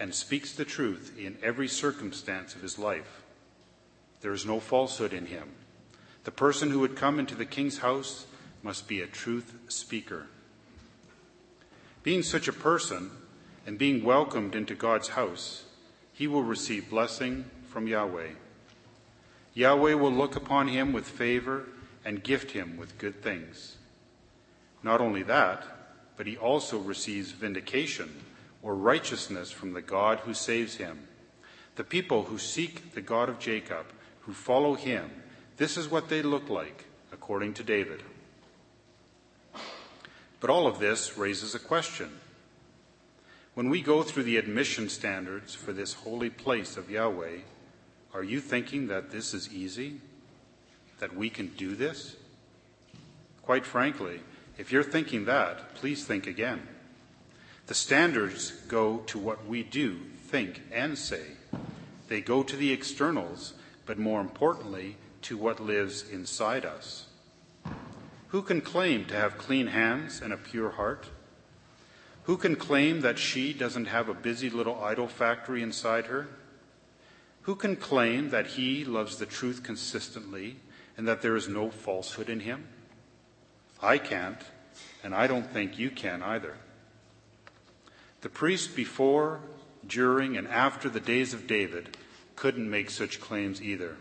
and 0.00 0.14
speaks 0.14 0.54
the 0.54 0.64
truth 0.64 1.14
in 1.18 1.36
every 1.42 1.68
circumstance 1.68 2.54
of 2.54 2.62
his 2.62 2.78
life. 2.78 3.22
There 4.22 4.32
is 4.32 4.46
no 4.46 4.58
falsehood 4.58 5.12
in 5.12 5.26
him. 5.26 5.50
The 6.24 6.30
person 6.30 6.70
who 6.70 6.78
would 6.78 6.96
come 6.96 7.18
into 7.18 7.34
the 7.34 7.44
king's 7.44 7.80
house 7.80 8.24
must 8.62 8.88
be 8.88 9.02
a 9.02 9.06
truth 9.06 9.52
speaker. 9.68 10.28
Being 12.02 12.22
such 12.22 12.48
a 12.48 12.52
person 12.54 13.10
and 13.66 13.76
being 13.76 14.02
welcomed 14.04 14.54
into 14.54 14.74
God's 14.74 15.08
house, 15.08 15.64
he 16.14 16.26
will 16.26 16.42
receive 16.42 16.88
blessing 16.88 17.44
from 17.68 17.86
Yahweh. 17.86 18.30
Yahweh 19.52 19.92
will 19.92 20.10
look 20.10 20.36
upon 20.36 20.68
him 20.68 20.94
with 20.94 21.06
favor 21.06 21.66
and 22.02 22.24
gift 22.24 22.52
him 22.52 22.78
with 22.78 22.96
good 22.96 23.22
things. 23.22 23.76
Not 24.82 25.00
only 25.00 25.22
that, 25.24 25.64
but 26.16 26.26
he 26.26 26.36
also 26.36 26.78
receives 26.78 27.30
vindication 27.32 28.10
or 28.62 28.74
righteousness 28.74 29.50
from 29.50 29.72
the 29.72 29.82
God 29.82 30.20
who 30.20 30.34
saves 30.34 30.76
him. 30.76 31.08
The 31.76 31.84
people 31.84 32.24
who 32.24 32.38
seek 32.38 32.94
the 32.94 33.00
God 33.00 33.28
of 33.28 33.38
Jacob, 33.38 33.86
who 34.20 34.32
follow 34.32 34.74
him, 34.74 35.10
this 35.56 35.76
is 35.76 35.90
what 35.90 36.08
they 36.08 36.22
look 36.22 36.48
like, 36.48 36.84
according 37.12 37.54
to 37.54 37.64
David. 37.64 38.02
But 40.40 40.50
all 40.50 40.66
of 40.66 40.78
this 40.78 41.16
raises 41.16 41.54
a 41.54 41.58
question. 41.60 42.10
When 43.54 43.68
we 43.68 43.82
go 43.82 44.02
through 44.02 44.24
the 44.24 44.38
admission 44.38 44.88
standards 44.88 45.54
for 45.54 45.72
this 45.72 45.92
holy 45.92 46.30
place 46.30 46.76
of 46.76 46.90
Yahweh, 46.90 47.38
are 48.14 48.24
you 48.24 48.40
thinking 48.40 48.88
that 48.88 49.10
this 49.10 49.34
is 49.34 49.52
easy? 49.52 50.00
That 50.98 51.14
we 51.14 51.30
can 51.30 51.48
do 51.48 51.74
this? 51.74 52.16
Quite 53.42 53.66
frankly, 53.66 54.20
if 54.58 54.70
you're 54.70 54.82
thinking 54.82 55.24
that, 55.26 55.74
please 55.74 56.04
think 56.04 56.26
again. 56.26 56.68
The 57.66 57.74
standards 57.74 58.50
go 58.68 58.98
to 59.06 59.18
what 59.18 59.46
we 59.46 59.62
do, 59.62 60.00
think, 60.26 60.62
and 60.72 60.98
say. 60.98 61.22
They 62.08 62.20
go 62.20 62.42
to 62.42 62.56
the 62.56 62.72
externals, 62.72 63.54
but 63.86 63.98
more 63.98 64.20
importantly, 64.20 64.96
to 65.22 65.36
what 65.36 65.60
lives 65.60 66.08
inside 66.10 66.64
us. 66.64 67.06
Who 68.28 68.42
can 68.42 68.60
claim 68.60 69.04
to 69.06 69.14
have 69.14 69.38
clean 69.38 69.68
hands 69.68 70.20
and 70.20 70.32
a 70.32 70.36
pure 70.36 70.70
heart? 70.70 71.06
Who 72.24 72.36
can 72.36 72.56
claim 72.56 73.00
that 73.00 73.18
she 73.18 73.52
doesn't 73.52 73.86
have 73.86 74.08
a 74.08 74.14
busy 74.14 74.48
little 74.48 74.82
idol 74.82 75.08
factory 75.08 75.62
inside 75.62 76.06
her? 76.06 76.28
Who 77.42 77.54
can 77.56 77.76
claim 77.76 78.30
that 78.30 78.46
he 78.46 78.84
loves 78.84 79.16
the 79.16 79.26
truth 79.26 79.62
consistently 79.62 80.56
and 80.96 81.06
that 81.08 81.22
there 81.22 81.36
is 81.36 81.48
no 81.48 81.70
falsehood 81.70 82.28
in 82.28 82.40
him? 82.40 82.68
I 83.82 83.98
can't, 83.98 84.38
and 85.02 85.14
I 85.14 85.26
don't 85.26 85.50
think 85.50 85.78
you 85.78 85.90
can 85.90 86.22
either. 86.22 86.56
The 88.20 88.28
priest 88.28 88.76
before, 88.76 89.40
during, 89.86 90.36
and 90.36 90.46
after 90.46 90.88
the 90.88 91.00
days 91.00 91.34
of 91.34 91.48
David 91.48 91.96
couldn't 92.36 92.70
make 92.70 92.90
such 92.90 93.20
claims 93.20 93.60
either. 93.60 93.96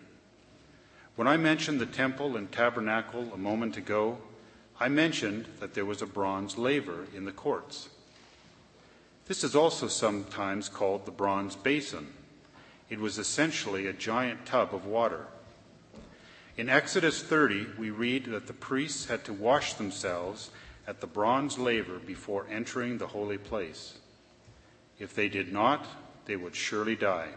When 1.15 1.27
I 1.27 1.37
mentioned 1.37 1.81
the 1.81 1.87
temple 1.87 2.37
and 2.37 2.51
tabernacle 2.51 3.33
a 3.33 3.37
moment 3.37 3.77
ago, 3.77 4.19
I 4.79 4.87
mentioned 4.87 5.45
that 5.59 5.73
there 5.73 5.85
was 5.85 6.01
a 6.01 6.07
bronze 6.07 6.57
laver 6.57 7.07
in 7.15 7.25
the 7.25 7.31
courts. 7.31 7.89
This 9.27 9.43
is 9.43 9.55
also 9.55 9.87
sometimes 9.87 10.69
called 10.69 11.05
the 11.05 11.11
bronze 11.11 11.55
basin. 11.55 12.13
It 12.89 12.99
was 12.99 13.17
essentially 13.17 13.87
a 13.87 13.93
giant 13.93 14.45
tub 14.45 14.73
of 14.73 14.85
water. 14.85 15.25
In 16.57 16.67
Exodus 16.67 17.23
30, 17.23 17.67
we 17.77 17.89
read 17.91 18.25
that 18.25 18.47
the 18.47 18.53
priests 18.53 19.05
had 19.05 19.23
to 19.25 19.33
wash 19.33 19.75
themselves 19.75 20.51
at 20.85 20.99
the 20.99 21.07
bronze 21.07 21.57
laver 21.57 21.97
before 21.99 22.45
entering 22.49 22.97
the 22.97 23.07
holy 23.07 23.37
place. 23.37 23.97
If 24.99 25.15
they 25.15 25.29
did 25.29 25.53
not, 25.53 25.87
they 26.25 26.35
would 26.35 26.55
surely 26.55 26.95
die. 26.95 27.29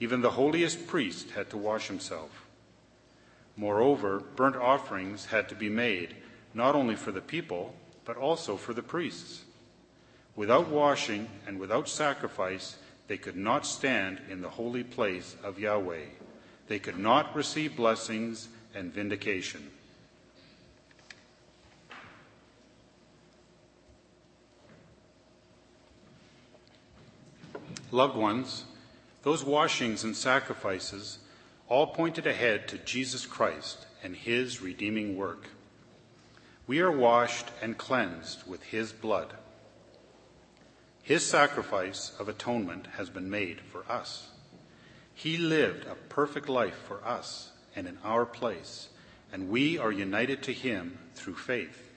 Even 0.00 0.22
the 0.22 0.32
holiest 0.32 0.86
priest 0.86 1.30
had 1.32 1.50
to 1.50 1.56
wash 1.56 1.88
himself. 1.88 2.46
Moreover, 3.56 4.18
burnt 4.18 4.56
offerings 4.56 5.26
had 5.26 5.48
to 5.50 5.54
be 5.54 5.68
made, 5.68 6.16
not 6.54 6.74
only 6.74 6.96
for 6.96 7.12
the 7.12 7.20
people, 7.20 7.74
but 8.04 8.16
also 8.16 8.56
for 8.56 8.72
the 8.72 8.82
priests. 8.82 9.42
Without 10.34 10.68
washing 10.68 11.28
and 11.46 11.60
without 11.60 11.88
sacrifice, 11.88 12.78
they 13.06 13.18
could 13.18 13.36
not 13.36 13.66
stand 13.66 14.20
in 14.28 14.40
the 14.40 14.50
holy 14.50 14.82
place 14.82 15.36
of 15.44 15.58
Yahweh. 15.58 16.06
They 16.66 16.78
could 16.78 16.98
not 16.98 17.34
receive 17.36 17.76
blessings 17.76 18.48
and 18.74 18.92
vindication. 18.92 19.70
Loved 27.90 28.16
ones, 28.16 28.64
those 29.22 29.44
washings 29.44 30.02
and 30.02 30.16
sacrifices 30.16 31.18
all 31.68 31.86
pointed 31.86 32.26
ahead 32.26 32.66
to 32.68 32.78
Jesus 32.78 33.24
Christ 33.24 33.86
and 34.02 34.16
his 34.16 34.60
redeeming 34.60 35.16
work. 35.16 35.48
We 36.66 36.80
are 36.80 36.90
washed 36.90 37.46
and 37.62 37.78
cleansed 37.78 38.46
with 38.46 38.62
his 38.64 38.92
blood. 38.92 39.34
His 41.02 41.24
sacrifice 41.24 42.12
of 42.18 42.28
atonement 42.28 42.88
has 42.96 43.10
been 43.10 43.30
made 43.30 43.60
for 43.60 43.84
us. 43.90 44.28
He 45.14 45.36
lived 45.36 45.86
a 45.86 45.94
perfect 45.94 46.48
life 46.48 46.76
for 46.86 47.04
us 47.04 47.52
and 47.74 47.86
in 47.86 47.98
our 48.04 48.26
place, 48.26 48.88
and 49.32 49.48
we 49.48 49.78
are 49.78 49.92
united 49.92 50.42
to 50.44 50.52
him 50.52 50.98
through 51.14 51.36
faith. 51.36 51.90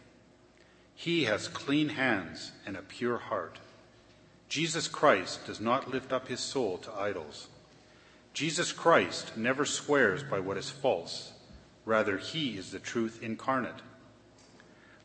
He 0.96 1.26
has 1.26 1.48
clean 1.48 1.90
hands 1.90 2.52
and 2.66 2.78
a 2.78 2.82
pure 2.82 3.18
heart. 3.18 3.60
Jesus 4.50 4.88
Christ 4.88 5.46
does 5.46 5.60
not 5.60 5.92
lift 5.92 6.14
up 6.14 6.28
his 6.28 6.40
soul 6.40 6.78
to 6.80 6.94
idols. 6.94 7.48
Jesus 8.34 8.72
Christ 8.72 9.36
never 9.36 9.66
swears 9.66 10.24
by 10.24 10.40
what 10.40 10.58
is 10.58 10.70
false. 10.70 11.34
Rather, 11.86 12.18
he 12.18 12.58
is 12.58 12.72
the 12.72 12.80
truth 12.80 13.20
incarnate. 13.22 13.82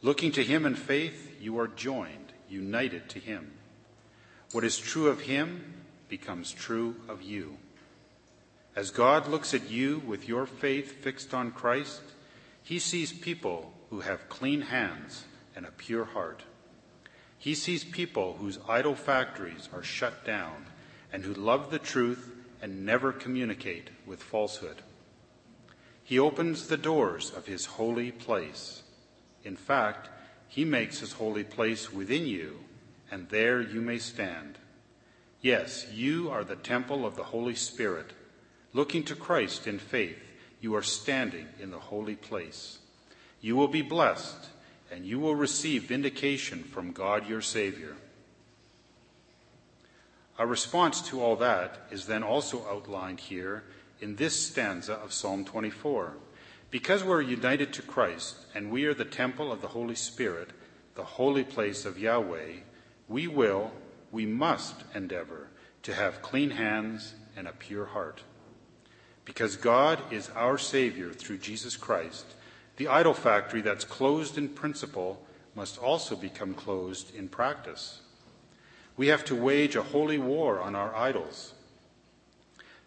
Looking 0.02 0.32
to 0.32 0.44
him 0.44 0.66
in 0.66 0.74
faith, 0.74 1.36
you 1.40 1.58
are 1.58 1.68
joined, 1.68 2.32
united 2.48 3.08
to 3.10 3.18
Him. 3.18 3.52
What 4.52 4.64
is 4.64 4.78
true 4.78 5.08
of 5.08 5.22
Him 5.22 5.74
becomes 6.08 6.52
true 6.52 6.96
of 7.08 7.22
you. 7.22 7.56
As 8.74 8.90
God 8.90 9.28
looks 9.28 9.52
at 9.52 9.70
you 9.70 10.00
with 10.06 10.28
your 10.28 10.46
faith 10.46 11.02
fixed 11.02 11.34
on 11.34 11.50
Christ, 11.50 12.00
He 12.62 12.78
sees 12.78 13.12
people 13.12 13.74
who 13.90 14.00
have 14.00 14.30
clean 14.30 14.62
hands 14.62 15.24
and 15.54 15.66
a 15.66 15.70
pure 15.70 16.06
heart. 16.06 16.42
He 17.36 17.54
sees 17.54 17.84
people 17.84 18.36
whose 18.38 18.58
idol 18.68 18.94
factories 18.94 19.68
are 19.74 19.82
shut 19.82 20.24
down 20.24 20.66
and 21.12 21.24
who 21.24 21.34
love 21.34 21.70
the 21.70 21.78
truth 21.78 22.32
and 22.62 22.86
never 22.86 23.12
communicate 23.12 23.90
with 24.06 24.22
falsehood. 24.22 24.80
He 26.02 26.18
opens 26.18 26.68
the 26.68 26.76
doors 26.76 27.30
of 27.30 27.46
his 27.46 27.66
holy 27.66 28.10
place. 28.10 28.82
In 29.44 29.56
fact, 29.56 30.08
he 30.48 30.64
makes 30.64 31.00
his 31.00 31.12
holy 31.12 31.44
place 31.44 31.92
within 31.92 32.26
you, 32.26 32.60
and 33.10 33.28
there 33.28 33.60
you 33.60 33.80
may 33.80 33.98
stand. 33.98 34.58
Yes, 35.40 35.86
you 35.92 36.30
are 36.30 36.44
the 36.44 36.56
temple 36.56 37.04
of 37.04 37.16
the 37.16 37.24
Holy 37.24 37.54
Spirit. 37.54 38.12
Looking 38.74 39.04
to 39.04 39.14
Christ 39.14 39.66
in 39.66 39.78
faith, 39.78 40.18
you 40.60 40.74
are 40.74 40.82
standing 40.82 41.48
in 41.60 41.70
the 41.70 41.78
holy 41.78 42.16
place. 42.16 42.78
You 43.40 43.56
will 43.56 43.68
be 43.68 43.82
blessed, 43.82 44.48
and 44.90 45.04
you 45.04 45.18
will 45.18 45.34
receive 45.34 45.84
vindication 45.84 46.62
from 46.62 46.92
God 46.92 47.28
your 47.28 47.42
Savior. 47.42 47.96
Our 50.38 50.46
response 50.46 51.02
to 51.08 51.22
all 51.22 51.36
that 51.36 51.86
is 51.90 52.06
then 52.06 52.22
also 52.22 52.66
outlined 52.66 53.20
here 53.20 53.64
in 54.00 54.16
this 54.16 54.46
stanza 54.46 54.94
of 54.94 55.12
Psalm 55.12 55.44
24. 55.44 56.14
Because 56.70 57.04
we're 57.04 57.20
united 57.20 57.72
to 57.74 57.82
Christ 57.82 58.36
and 58.54 58.70
we 58.70 58.86
are 58.86 58.94
the 58.94 59.04
temple 59.04 59.52
of 59.52 59.60
the 59.60 59.68
Holy 59.68 59.94
Spirit, 59.94 60.50
the 60.94 61.04
holy 61.04 61.44
place 61.44 61.84
of 61.84 61.98
Yahweh, 61.98 62.60
we 63.08 63.26
will, 63.26 63.72
we 64.10 64.24
must 64.24 64.76
endeavor 64.94 65.48
to 65.82 65.94
have 65.94 66.22
clean 66.22 66.50
hands 66.50 67.14
and 67.36 67.46
a 67.46 67.52
pure 67.52 67.86
heart. 67.86 68.22
Because 69.24 69.56
God 69.56 70.00
is 70.10 70.30
our 70.30 70.58
Savior 70.58 71.12
through 71.12 71.38
Jesus 71.38 71.76
Christ, 71.76 72.26
the 72.76 72.88
idol 72.88 73.14
factory 73.14 73.60
that's 73.60 73.84
closed 73.84 74.36
in 74.36 74.48
principle 74.48 75.24
must 75.54 75.78
also 75.78 76.16
become 76.16 76.54
closed 76.54 77.14
in 77.14 77.28
practice. 77.28 78.00
We 78.96 79.08
have 79.08 79.24
to 79.26 79.36
wage 79.36 79.76
a 79.76 79.82
holy 79.82 80.18
war 80.18 80.60
on 80.60 80.74
our 80.74 80.94
idols. 80.94 81.54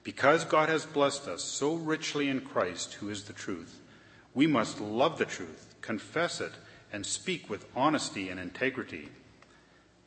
Because 0.03 0.45
God 0.45 0.69
has 0.69 0.85
blessed 0.85 1.27
us 1.27 1.43
so 1.43 1.73
richly 1.73 2.29
in 2.29 2.41
Christ, 2.41 2.95
who 2.95 3.09
is 3.09 3.23
the 3.23 3.33
truth, 3.33 3.79
we 4.33 4.45
must 4.45 4.81
love 4.81 5.17
the 5.17 5.25
truth, 5.25 5.75
confess 5.81 6.41
it, 6.41 6.51
and 6.91 7.05
speak 7.05 7.49
with 7.49 7.65
honesty 7.75 8.29
and 8.29 8.39
integrity. 8.39 9.09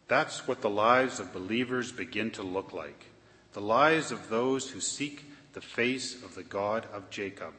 That's 0.07 0.47
what 0.47 0.61
the 0.61 0.71
lives 0.71 1.19
of 1.19 1.33
believers 1.33 1.93
begin 1.93 2.31
to 2.33 2.43
look 2.43 2.73
like 2.73 3.07
the 3.55 3.61
lives 3.61 4.13
of 4.13 4.29
those 4.29 4.71
who 4.71 4.81
seek 4.81 5.25
the 5.53 5.61
face 5.61 6.23
of 6.23 6.35
the 6.35 6.43
God 6.43 6.87
of 6.93 7.11
Jacob. 7.11 7.55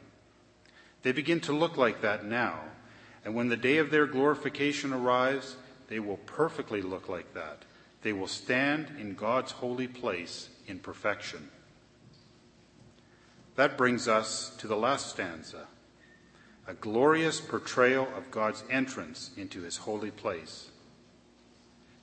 They 1.01 1.12
begin 1.12 1.39
to 1.41 1.53
look 1.53 1.77
like 1.77 2.01
that 2.01 2.25
now, 2.25 2.60
and 3.24 3.36
when 3.36 3.50
the 3.50 3.58
day 3.58 3.77
of 3.77 3.91
their 3.91 4.05
glorification 4.05 4.93
arrives, 4.93 5.55
they 5.88 6.00
will 6.00 6.17
perfectly 6.17 6.81
look 6.81 7.10
like 7.10 7.34
that. 7.34 7.63
They 8.01 8.13
will 8.13 8.27
stand 8.27 8.93
in 9.00 9.15
God's 9.15 9.51
holy 9.51 9.88
place 9.88 10.50
in 10.67 10.79
perfection. 10.79 11.50
That 13.55 13.77
brings 13.77 14.08
us 14.08 14.55
to 14.58 14.67
the 14.67 14.77
last 14.77 15.10
stanza 15.10 15.67
a 16.69 16.74
glorious 16.75 17.41
portrayal 17.41 18.08
of 18.15 18.29
God's 18.29 18.63
entrance 18.69 19.31
into 19.36 19.62
his 19.63 19.77
holy 19.77 20.12
place. 20.12 20.69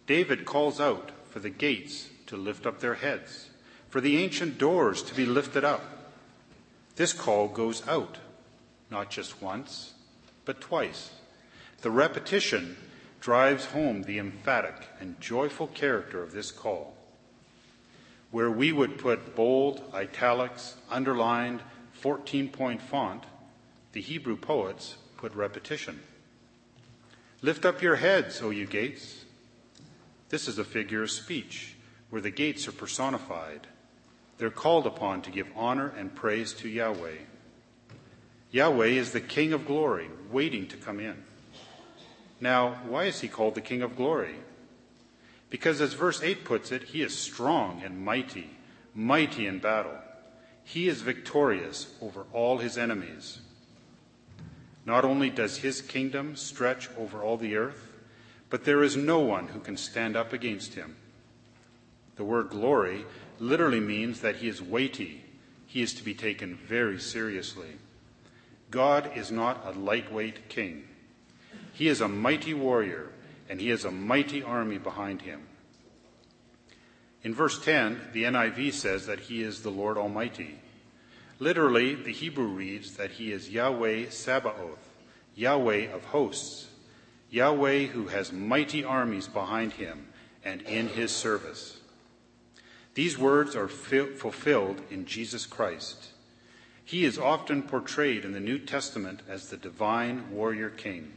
David 0.08 0.44
calls 0.44 0.80
out 0.80 1.12
for 1.30 1.38
the 1.38 1.50
gates 1.50 2.08
to 2.26 2.36
lift 2.36 2.66
up 2.66 2.80
their 2.80 2.94
heads, 2.94 3.50
for 3.88 4.00
the 4.00 4.18
ancient 4.18 4.58
doors 4.58 5.02
to 5.02 5.14
be 5.14 5.26
lifted 5.26 5.64
up. 5.64 5.82
This 6.96 7.12
call 7.12 7.48
goes 7.48 7.86
out, 7.88 8.18
not 8.90 9.10
just 9.10 9.42
once, 9.42 9.94
but 10.44 10.60
twice. 10.60 11.10
The 11.82 11.90
repetition 11.90 12.76
drives 13.20 13.66
home 13.66 14.02
the 14.02 14.18
emphatic 14.18 14.88
and 15.00 15.20
joyful 15.20 15.66
character 15.68 16.22
of 16.22 16.32
this 16.32 16.50
call 16.50 16.96
where 18.30 18.50
we 18.50 18.72
would 18.72 18.98
put 18.98 19.34
bold, 19.34 19.82
italics, 19.94 20.76
underlined, 20.90 21.62
14 21.92 22.50
point 22.50 22.82
font, 22.82 23.24
the 23.92 24.00
Hebrew 24.00 24.36
poets 24.36 24.96
put 25.16 25.34
repetition. 25.34 26.00
Lift 27.40 27.64
up 27.64 27.80
your 27.80 27.96
heads, 27.96 28.42
O 28.42 28.50
you 28.50 28.66
gates. 28.66 29.24
This 30.28 30.48
is 30.48 30.58
a 30.58 30.64
figure 30.64 31.02
of 31.02 31.10
speech 31.10 31.76
where 32.10 32.20
the 32.20 32.30
gates 32.30 32.66
are 32.68 32.72
personified. 32.72 33.66
They're 34.38 34.50
called 34.50 34.86
upon 34.86 35.22
to 35.22 35.30
give 35.30 35.48
honor 35.56 35.92
and 35.96 36.14
praise 36.14 36.52
to 36.54 36.68
Yahweh. 36.68 37.16
Yahweh 38.50 38.86
is 38.86 39.12
the 39.12 39.20
King 39.20 39.52
of 39.52 39.66
glory, 39.66 40.08
waiting 40.30 40.68
to 40.68 40.76
come 40.76 41.00
in. 41.00 41.24
Now, 42.40 42.80
why 42.86 43.04
is 43.04 43.20
he 43.20 43.28
called 43.28 43.54
the 43.54 43.60
King 43.60 43.82
of 43.82 43.96
glory? 43.96 44.36
Because 45.48 45.80
as 45.80 45.94
verse 45.94 46.22
8 46.22 46.44
puts 46.44 46.70
it, 46.72 46.84
he 46.84 47.02
is 47.02 47.16
strong 47.16 47.82
and 47.84 48.04
mighty, 48.04 48.50
mighty 48.94 49.46
in 49.46 49.58
battle. 49.58 49.98
He 50.64 50.88
is 50.88 51.00
victorious 51.00 51.94
over 52.02 52.26
all 52.32 52.58
his 52.58 52.76
enemies. 52.76 53.38
Not 54.84 55.04
only 55.04 55.30
does 55.30 55.58
his 55.58 55.80
kingdom 55.80 56.36
stretch 56.36 56.88
over 56.96 57.22
all 57.22 57.36
the 57.36 57.56
earth, 57.56 57.88
but 58.50 58.64
there 58.64 58.82
is 58.82 58.96
no 58.96 59.18
one 59.18 59.48
who 59.48 59.60
can 59.60 59.76
stand 59.76 60.16
up 60.16 60.32
against 60.32 60.74
him. 60.74 60.96
The 62.16 62.24
word 62.24 62.50
glory 62.50 63.04
literally 63.38 63.80
means 63.80 64.20
that 64.20 64.36
he 64.36 64.48
is 64.48 64.62
weighty. 64.62 65.24
He 65.66 65.82
is 65.82 65.94
to 65.94 66.04
be 66.04 66.14
taken 66.14 66.56
very 66.56 66.98
seriously. 66.98 67.78
God 68.70 69.10
is 69.14 69.30
not 69.30 69.62
a 69.64 69.78
lightweight 69.78 70.48
king. 70.48 70.84
He 71.72 71.88
is 71.88 72.00
a 72.00 72.08
mighty 72.08 72.54
warrior 72.54 73.10
and 73.48 73.60
he 73.60 73.68
has 73.68 73.84
a 73.84 73.90
mighty 73.90 74.42
army 74.42 74.78
behind 74.78 75.22
him. 75.22 75.42
In 77.22 77.34
verse 77.34 77.62
10, 77.64 78.10
the 78.12 78.24
NIV 78.24 78.72
says 78.72 79.06
that 79.06 79.20
he 79.20 79.42
is 79.42 79.62
the 79.62 79.70
Lord 79.70 79.98
Almighty. 79.98 80.58
Literally, 81.38 81.94
the 81.94 82.12
Hebrew 82.12 82.46
reads 82.46 82.96
that 82.96 83.10
he 83.10 83.32
is 83.32 83.50
Yahweh 83.50 84.10
Sabaoth, 84.10 84.90
Yahweh 85.34 85.92
of 85.92 86.04
hosts, 86.04 86.68
Yahweh 87.30 87.86
who 87.86 88.06
has 88.06 88.32
mighty 88.32 88.84
armies 88.84 89.28
behind 89.28 89.72
him 89.72 90.06
and 90.44 90.62
in 90.62 90.88
his 90.88 91.10
service. 91.10 91.75
These 92.96 93.18
words 93.18 93.54
are 93.54 93.68
fulfilled 93.68 94.80
in 94.90 95.04
Jesus 95.04 95.44
Christ. 95.44 96.12
He 96.82 97.04
is 97.04 97.18
often 97.18 97.62
portrayed 97.62 98.24
in 98.24 98.32
the 98.32 98.40
New 98.40 98.58
Testament 98.58 99.20
as 99.28 99.50
the 99.50 99.58
divine 99.58 100.30
warrior 100.30 100.70
king. 100.70 101.12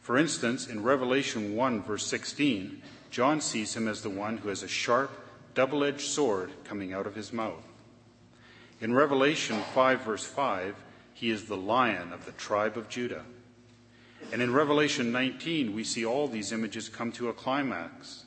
For 0.00 0.16
instance, 0.16 0.66
in 0.66 0.82
Revelation 0.82 1.54
1, 1.54 1.82
verse 1.82 2.06
16, 2.06 2.80
John 3.10 3.42
sees 3.42 3.76
him 3.76 3.88
as 3.88 4.00
the 4.00 4.08
one 4.08 4.38
who 4.38 4.48
has 4.48 4.62
a 4.62 4.68
sharp, 4.68 5.10
double 5.52 5.84
edged 5.84 6.00
sword 6.00 6.50
coming 6.64 6.94
out 6.94 7.06
of 7.06 7.14
his 7.14 7.30
mouth. 7.30 7.62
In 8.80 8.94
Revelation 8.94 9.60
5, 9.74 10.00
verse 10.00 10.24
5, 10.24 10.76
he 11.12 11.28
is 11.28 11.44
the 11.44 11.58
lion 11.58 12.10
of 12.10 12.24
the 12.24 12.32
tribe 12.32 12.78
of 12.78 12.88
Judah. 12.88 13.26
And 14.32 14.40
in 14.40 14.54
Revelation 14.54 15.12
19, 15.12 15.74
we 15.74 15.84
see 15.84 16.06
all 16.06 16.26
these 16.26 16.52
images 16.52 16.88
come 16.88 17.12
to 17.12 17.28
a 17.28 17.34
climax. 17.34 18.24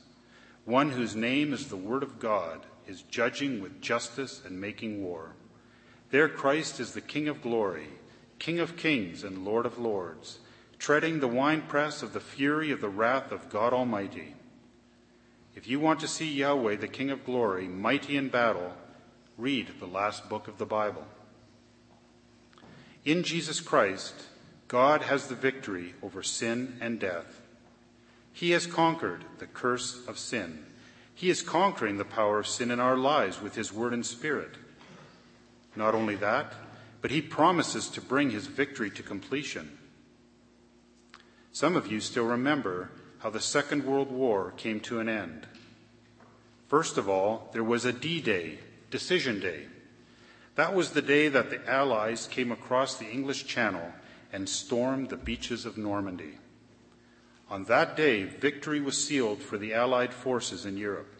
One 0.65 0.91
whose 0.91 1.15
name 1.15 1.53
is 1.53 1.67
the 1.67 1.75
Word 1.75 2.03
of 2.03 2.19
God 2.19 2.65
is 2.87 3.01
judging 3.03 3.61
with 3.61 3.81
justice 3.81 4.41
and 4.45 4.59
making 4.59 5.03
war. 5.03 5.35
There, 6.11 6.29
Christ 6.29 6.79
is 6.79 6.93
the 6.93 7.01
King 7.01 7.27
of 7.27 7.41
glory, 7.41 7.87
King 8.39 8.59
of 8.59 8.77
kings, 8.77 9.23
and 9.23 9.45
Lord 9.45 9.65
of 9.65 9.77
lords 9.77 10.39
treading 10.83 11.21
the 11.21 11.27
winepress 11.29 12.03
of 12.03 12.11
the 12.11 12.19
fury 12.19 12.69
of 12.69 12.81
the 12.81 12.89
wrath 12.89 13.31
of 13.31 13.47
God 13.47 13.71
Almighty. 13.71 14.35
If 15.55 15.65
you 15.65 15.79
want 15.79 16.01
to 16.01 16.09
see 16.09 16.29
Yahweh, 16.29 16.75
the 16.75 16.89
King 16.89 17.09
of 17.09 17.23
glory, 17.23 17.69
mighty 17.69 18.17
in 18.17 18.27
battle, 18.27 18.73
read 19.37 19.69
the 19.79 19.85
last 19.85 20.27
book 20.27 20.49
of 20.49 20.57
the 20.57 20.65
Bible. 20.65 21.07
In 23.05 23.23
Jesus 23.23 23.61
Christ, 23.61 24.13
God 24.67 25.03
has 25.03 25.27
the 25.27 25.35
victory 25.35 25.95
over 26.03 26.21
sin 26.21 26.75
and 26.81 26.99
death. 26.99 27.39
He 28.33 28.51
has 28.51 28.65
conquered 28.65 29.23
the 29.37 29.45
curse 29.45 30.05
of 30.07 30.17
sin. 30.17 30.65
He 31.13 31.29
is 31.29 31.43
conquering 31.43 31.97
the 31.97 32.05
power 32.05 32.39
of 32.39 32.47
sin 32.47 32.71
in 32.71 32.79
our 32.79 32.97
lives 32.97 33.39
with 33.39 33.55
His 33.55 33.71
Word 33.71 33.93
and 33.93 34.05
Spirit. 34.05 34.55
Not 35.75 35.93
only 35.93 36.15
that, 36.15 36.53
but 37.01 37.11
He 37.11 37.21
promises 37.21 37.87
to 37.89 38.01
bring 38.01 38.31
His 38.31 38.47
victory 38.47 38.89
to 38.91 39.03
completion. 39.03 39.77
Some 41.51 41.75
of 41.75 41.91
you 41.91 41.99
still 41.99 42.25
remember 42.25 42.89
how 43.19 43.29
the 43.29 43.39
Second 43.39 43.85
World 43.85 44.11
War 44.11 44.53
came 44.57 44.79
to 44.81 44.99
an 44.99 45.07
end. 45.07 45.45
First 46.67 46.97
of 46.97 47.07
all, 47.07 47.51
there 47.53 47.63
was 47.63 47.85
a 47.85 47.93
D 47.93 48.19
Day, 48.19 48.57
Decision 48.89 49.39
Day. 49.39 49.67
That 50.55 50.73
was 50.73 50.91
the 50.91 51.01
day 51.01 51.27
that 51.27 51.51
the 51.51 51.69
Allies 51.69 52.27
came 52.27 52.51
across 52.51 52.95
the 52.97 53.09
English 53.09 53.45
Channel 53.45 53.93
and 54.31 54.49
stormed 54.49 55.09
the 55.09 55.17
beaches 55.17 55.65
of 55.65 55.77
Normandy. 55.77 56.39
On 57.53 57.65
that 57.65 57.95
day, 57.95 58.23
victory 58.23 58.81
was 58.81 59.05
sealed 59.05 59.39
for 59.39 59.59
the 59.59 59.75
Allied 59.75 60.11
forces 60.11 60.65
in 60.65 60.75
Europe. 60.75 61.13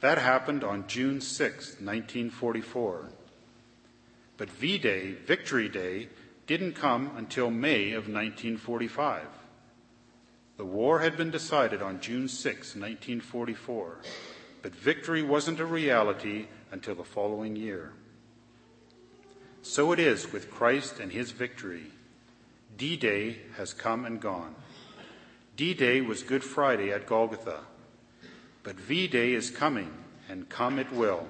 That 0.00 0.18
happened 0.18 0.62
on 0.62 0.86
June 0.86 1.22
6, 1.22 1.48
1944. 1.80 3.08
But 4.36 4.50
V 4.50 4.76
Day, 4.76 5.12
Victory 5.12 5.70
Day, 5.70 6.10
didn't 6.46 6.74
come 6.74 7.12
until 7.16 7.50
May 7.50 7.92
of 7.92 8.06
1945. 8.06 9.22
The 10.58 10.66
war 10.66 11.00
had 11.00 11.16
been 11.16 11.30
decided 11.30 11.80
on 11.80 12.02
June 12.02 12.28
6, 12.28 12.58
1944, 12.76 13.96
but 14.60 14.74
victory 14.74 15.22
wasn't 15.22 15.58
a 15.58 15.64
reality 15.64 16.48
until 16.70 16.96
the 16.96 17.02
following 17.02 17.56
year. 17.56 17.94
So 19.62 19.90
it 19.92 19.98
is 19.98 20.34
with 20.34 20.50
Christ 20.50 21.00
and 21.00 21.10
his 21.10 21.30
victory. 21.30 21.92
D 22.76 22.98
Day 22.98 23.38
has 23.56 23.72
come 23.72 24.04
and 24.04 24.20
gone. 24.20 24.56
D 25.56 25.72
Day 25.72 26.00
was 26.00 26.24
Good 26.24 26.42
Friday 26.42 26.90
at 26.90 27.06
Golgotha, 27.06 27.60
but 28.64 28.74
V 28.74 29.06
Day 29.06 29.34
is 29.34 29.50
coming, 29.50 29.92
and 30.28 30.48
come 30.48 30.80
it 30.80 30.92
will. 30.92 31.28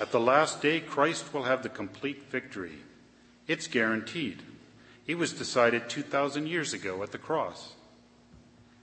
At 0.00 0.10
the 0.10 0.18
last 0.18 0.60
day, 0.60 0.80
Christ 0.80 1.32
will 1.32 1.44
have 1.44 1.62
the 1.62 1.68
complete 1.68 2.24
victory. 2.28 2.78
It's 3.46 3.68
guaranteed. 3.68 4.42
It 5.06 5.16
was 5.16 5.32
decided 5.32 5.88
2,000 5.88 6.48
years 6.48 6.72
ago 6.72 7.04
at 7.04 7.12
the 7.12 7.18
cross. 7.18 7.74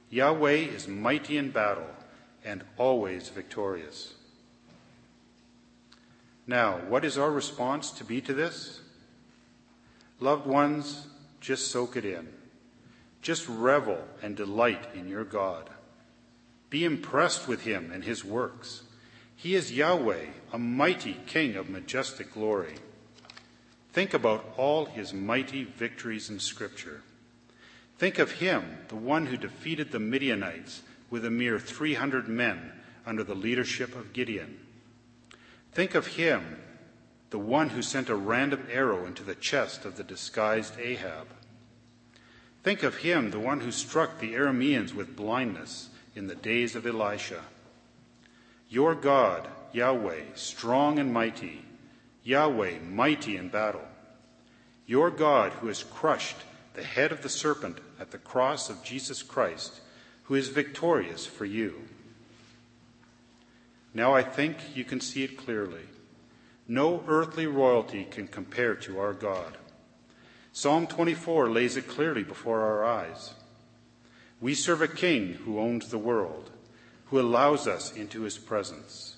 Yahweh 0.10 0.52
is 0.52 0.88
mighty 0.88 1.38
in 1.38 1.52
battle 1.52 1.90
and 2.46 2.64
always 2.78 3.28
victorious. 3.28 4.14
Now, 6.48 6.78
what 6.88 7.04
is 7.04 7.18
our 7.18 7.32
response 7.32 7.92
to 7.92 8.06
be 8.06 8.22
to 8.22 8.34
this? 8.34 8.80
Loved 10.22 10.46
ones, 10.46 11.08
just 11.42 11.70
soak 11.70 11.98
it 11.98 12.06
in. 12.06 12.30
Just 13.24 13.48
revel 13.48 13.98
and 14.22 14.36
delight 14.36 14.86
in 14.94 15.08
your 15.08 15.24
God. 15.24 15.70
Be 16.70 16.84
impressed 16.84 17.48
with 17.48 17.62
him 17.62 17.90
and 17.92 18.04
his 18.04 18.24
works. 18.24 18.84
He 19.36 19.56
is 19.56 19.72
Yahweh, 19.72 20.26
a 20.52 20.60
mighty 20.60 21.18
King 21.26 21.56
of 21.56 21.70
majestic 21.70 22.34
glory. 22.34 22.76
Think 23.94 24.14
about 24.14 24.54
all 24.58 24.86
his 24.86 25.14
mighty 25.14 25.64
victories 25.64 26.30
in 26.30 26.40
Scripture. 26.40 27.02
Think 27.98 28.20
of 28.20 28.34
him, 28.34 28.80
the 28.90 28.96
one 28.96 29.28
who 29.28 29.38
defeated 29.38 29.92
the 29.92 30.00
Midianites 30.00 30.82
with 31.10 31.24
a 31.24 31.32
mere 31.32 31.60
300 31.60 32.28
men 32.28 32.74
under 33.06 33.24
the 33.24 33.36
leadership 33.36 33.96
of 33.96 34.12
Gideon. 34.12 34.60
Think 35.72 35.96
of 35.96 36.08
him, 36.08 36.58
the 37.30 37.40
one 37.40 37.70
who 37.70 37.82
sent 37.82 38.10
a 38.10 38.16
random 38.16 38.68
arrow 38.72 39.06
into 39.06 39.24
the 39.24 39.36
chest 39.36 39.86
of 39.86 39.96
the 39.96 40.04
disguised 40.04 40.78
Ahab. 40.78 41.28
Think 42.64 42.84
of 42.84 42.98
him, 42.98 43.32
the 43.32 43.40
one 43.40 43.60
who 43.60 43.72
struck 43.72 44.20
the 44.20 44.34
Arameans 44.34 44.94
with 44.94 45.18
blindness 45.18 45.90
in 46.16 46.28
the 46.28 46.36
days 46.36 46.76
of 46.76 46.88
Elisha. 46.88 47.42
Your 48.70 48.96
God, 48.96 49.48
Yahweh, 49.74 50.22
strong 50.36 50.98
and 50.98 51.14
mighty, 51.14 51.66
Yahweh, 52.24 52.80
mighty 52.90 53.36
in 53.36 53.50
battle. 53.50 53.86
Your 54.88 55.12
God, 55.12 55.52
who 55.54 55.68
has 55.68 55.84
crushed 55.84 56.38
the 56.74 56.84
head 56.84 57.12
of 57.12 57.22
the 57.22 57.30
serpent 57.30 57.80
at 58.00 58.12
the 58.12 58.18
cross 58.18 58.70
of 58.70 58.84
Jesus 58.84 59.22
Christ, 59.22 59.82
who 60.24 60.36
is 60.36 60.48
victorious 60.48 61.26
for 61.26 61.46
you. 61.46 61.82
Now 63.94 64.14
I 64.14 64.24
think 64.24 64.58
you 64.76 64.86
can 64.86 65.02
see 65.02 65.24
it 65.24 65.38
clearly. 65.38 65.84
No 66.68 67.04
earthly 67.08 67.46
royalty 67.46 68.06
can 68.10 68.28
compare 68.28 68.74
to 68.76 69.00
our 69.00 69.14
God. 69.14 69.58
Psalm 70.54 70.88
24 70.88 71.50
lays 71.50 71.76
it 71.76 71.88
clearly 71.88 72.24
before 72.24 72.62
our 72.62 72.86
eyes. 72.86 73.34
We 74.40 74.54
serve 74.54 74.82
a 74.82 74.88
king 74.88 75.34
who 75.34 75.60
owns 75.60 75.90
the 75.90 75.98
world 75.98 76.52
who 77.14 77.20
allows 77.20 77.68
us 77.68 77.94
into 77.96 78.22
his 78.22 78.40
presence, 78.40 79.18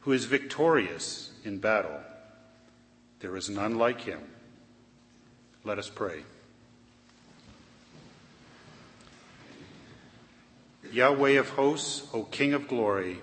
who 0.00 0.10
is 0.10 0.24
victorious 0.24 1.30
in 1.44 1.58
battle. 1.58 2.00
There 3.20 3.36
is 3.36 3.48
none 3.48 3.78
like 3.78 4.00
him. 4.00 4.18
Let 5.62 5.78
us 5.78 5.88
pray. 5.88 6.24
Yahweh 10.90 11.38
of 11.38 11.50
hosts, 11.50 12.08
O 12.12 12.24
King 12.24 12.52
of 12.52 12.66
glory, 12.66 13.20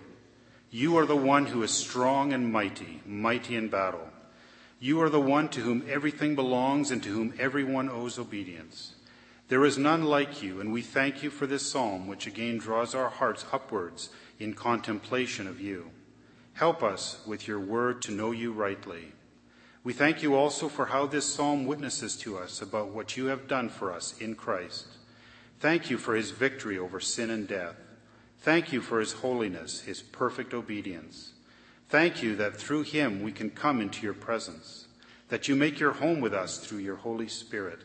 you 0.71 0.95
are 0.97 1.06
the 1.06 1.17
one 1.17 1.47
who 1.47 1.62
is 1.63 1.71
strong 1.71 2.32
and 2.32 2.49
mighty, 2.49 3.02
mighty 3.06 3.58
in 3.58 3.67
battle. 3.67 4.08
You 4.84 5.02
are 5.02 5.10
the 5.10 5.22
one 5.22 5.48
to 5.52 5.62
whom 5.62 5.86
everything 5.89 6.36
belongs 6.36 6.91
and 6.91 7.02
to 7.04 7.10
whom 7.10 7.34
everyone 7.39 7.88
owes 7.88 8.19
obedience. 8.19 8.96
There 9.48 9.63
is 9.63 9.78
none 9.78 10.04
like 10.04 10.43
you, 10.43 10.60
and 10.60 10.74
we 10.74 10.82
thank 10.82 11.24
you 11.24 11.30
for 11.30 11.48
this 11.48 11.72
psalm, 11.72 12.06
which 12.06 12.28
again 12.28 12.58
draws 12.58 12.93
our 12.93 13.08
hearts 13.08 13.46
upwards 13.54 14.10
in 14.41 14.54
contemplation 14.54 15.48
of 15.48 15.62
you. 15.62 15.91
Help 16.56 16.84
us 16.84 17.26
with 17.26 17.48
your 17.48 17.62
word 17.62 18.02
to 18.02 18.12
know 18.12 18.32
you 18.32 18.52
rightly. 18.52 19.13
We 19.86 19.93
thank 19.93 20.22
you 20.22 20.36
also 20.36 20.67
for 20.67 20.88
how 20.88 21.06
this 21.06 21.34
psalm 21.34 21.65
witnesses 21.65 22.17
to 22.17 22.38
us 22.38 22.62
about 22.62 22.89
what 22.89 23.15
you 23.15 23.28
have 23.28 23.48
done 23.48 23.69
for 23.69 23.93
us 23.93 24.19
in 24.19 24.36
Christ. 24.36 24.86
Thank 25.62 25.89
you 25.89 25.98
for 25.98 26.13
his 26.13 26.32
victory 26.32 26.78
over 26.78 27.00
sin 27.00 27.30
and 27.30 27.48
death. 27.48 27.78
Thank 28.39 28.74
you 28.74 28.82
for 28.82 29.00
his 29.00 29.13
holiness, 29.13 29.80
his 29.80 30.02
perfect 30.02 30.54
obedience. 30.54 31.32
Thank 31.94 32.24
you 32.24 32.36
that 32.38 32.58
through 32.58 32.82
him 32.82 33.22
we 33.22 33.32
can 33.32 33.52
come 33.52 33.80
into 33.80 34.02
your 34.02 34.16
presence, 34.16 34.88
that 35.30 35.48
you 35.48 35.56
make 35.56 35.80
your 35.80 35.92
home 35.92 36.22
with 36.22 36.34
us 36.34 36.58
through 36.58 36.80
your 36.80 36.96
Holy 36.96 37.28
Spirit. 37.28 37.82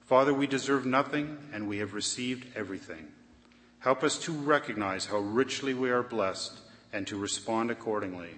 Father, 0.00 0.32
we 0.32 0.46
deserve 0.46 0.86
nothing 0.86 1.36
and 1.52 1.68
we 1.68 1.80
have 1.80 1.92
received 1.92 2.46
everything. 2.56 3.08
Help 3.80 4.02
us 4.02 4.16
to 4.20 4.32
recognize 4.32 5.04
how 5.04 5.18
richly 5.18 5.74
we 5.74 5.90
are 5.90 6.02
blessed 6.02 6.54
and 6.94 7.06
to 7.06 7.18
respond 7.18 7.70
accordingly. 7.70 8.30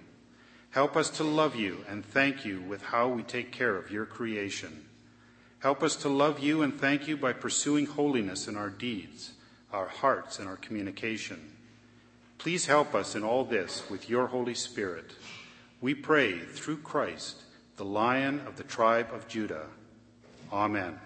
Help 0.71 0.97
us 0.97 1.09
to 1.11 1.23
love 1.23 1.55
you 1.55 1.85
and 1.87 2.03
thank 2.03 2.43
you 2.43 2.59
with 2.59 2.81
how 2.81 3.07
we 3.07 3.23
take 3.23 3.53
care 3.53 3.77
of 3.77 3.89
your 3.89 4.05
creation. 4.05 4.85
Help 5.59 5.81
us 5.81 5.95
to 5.95 6.09
love 6.09 6.39
you 6.41 6.61
and 6.61 6.77
thank 6.77 7.07
you 7.07 7.15
by 7.15 7.31
pursuing 7.31 7.85
holiness 7.85 8.49
in 8.49 8.57
our 8.57 8.69
deeds, 8.69 9.31
our 9.71 9.87
hearts, 9.87 10.39
and 10.39 10.49
our 10.49 10.57
communication. 10.57 11.53
Please 12.37 12.67
help 12.67 12.93
us 12.93 13.15
in 13.15 13.23
all 13.23 13.43
this 13.43 13.89
with 13.89 14.09
your 14.09 14.27
Holy 14.27 14.53
Spirit. 14.53 15.11
We 15.81 15.95
pray 15.95 16.39
through 16.39 16.77
Christ, 16.77 17.41
the 17.77 17.85
Lion 17.85 18.41
of 18.45 18.57
the 18.57 18.63
tribe 18.63 19.09
of 19.11 19.27
Judah. 19.27 19.65
Amen. 20.51 20.99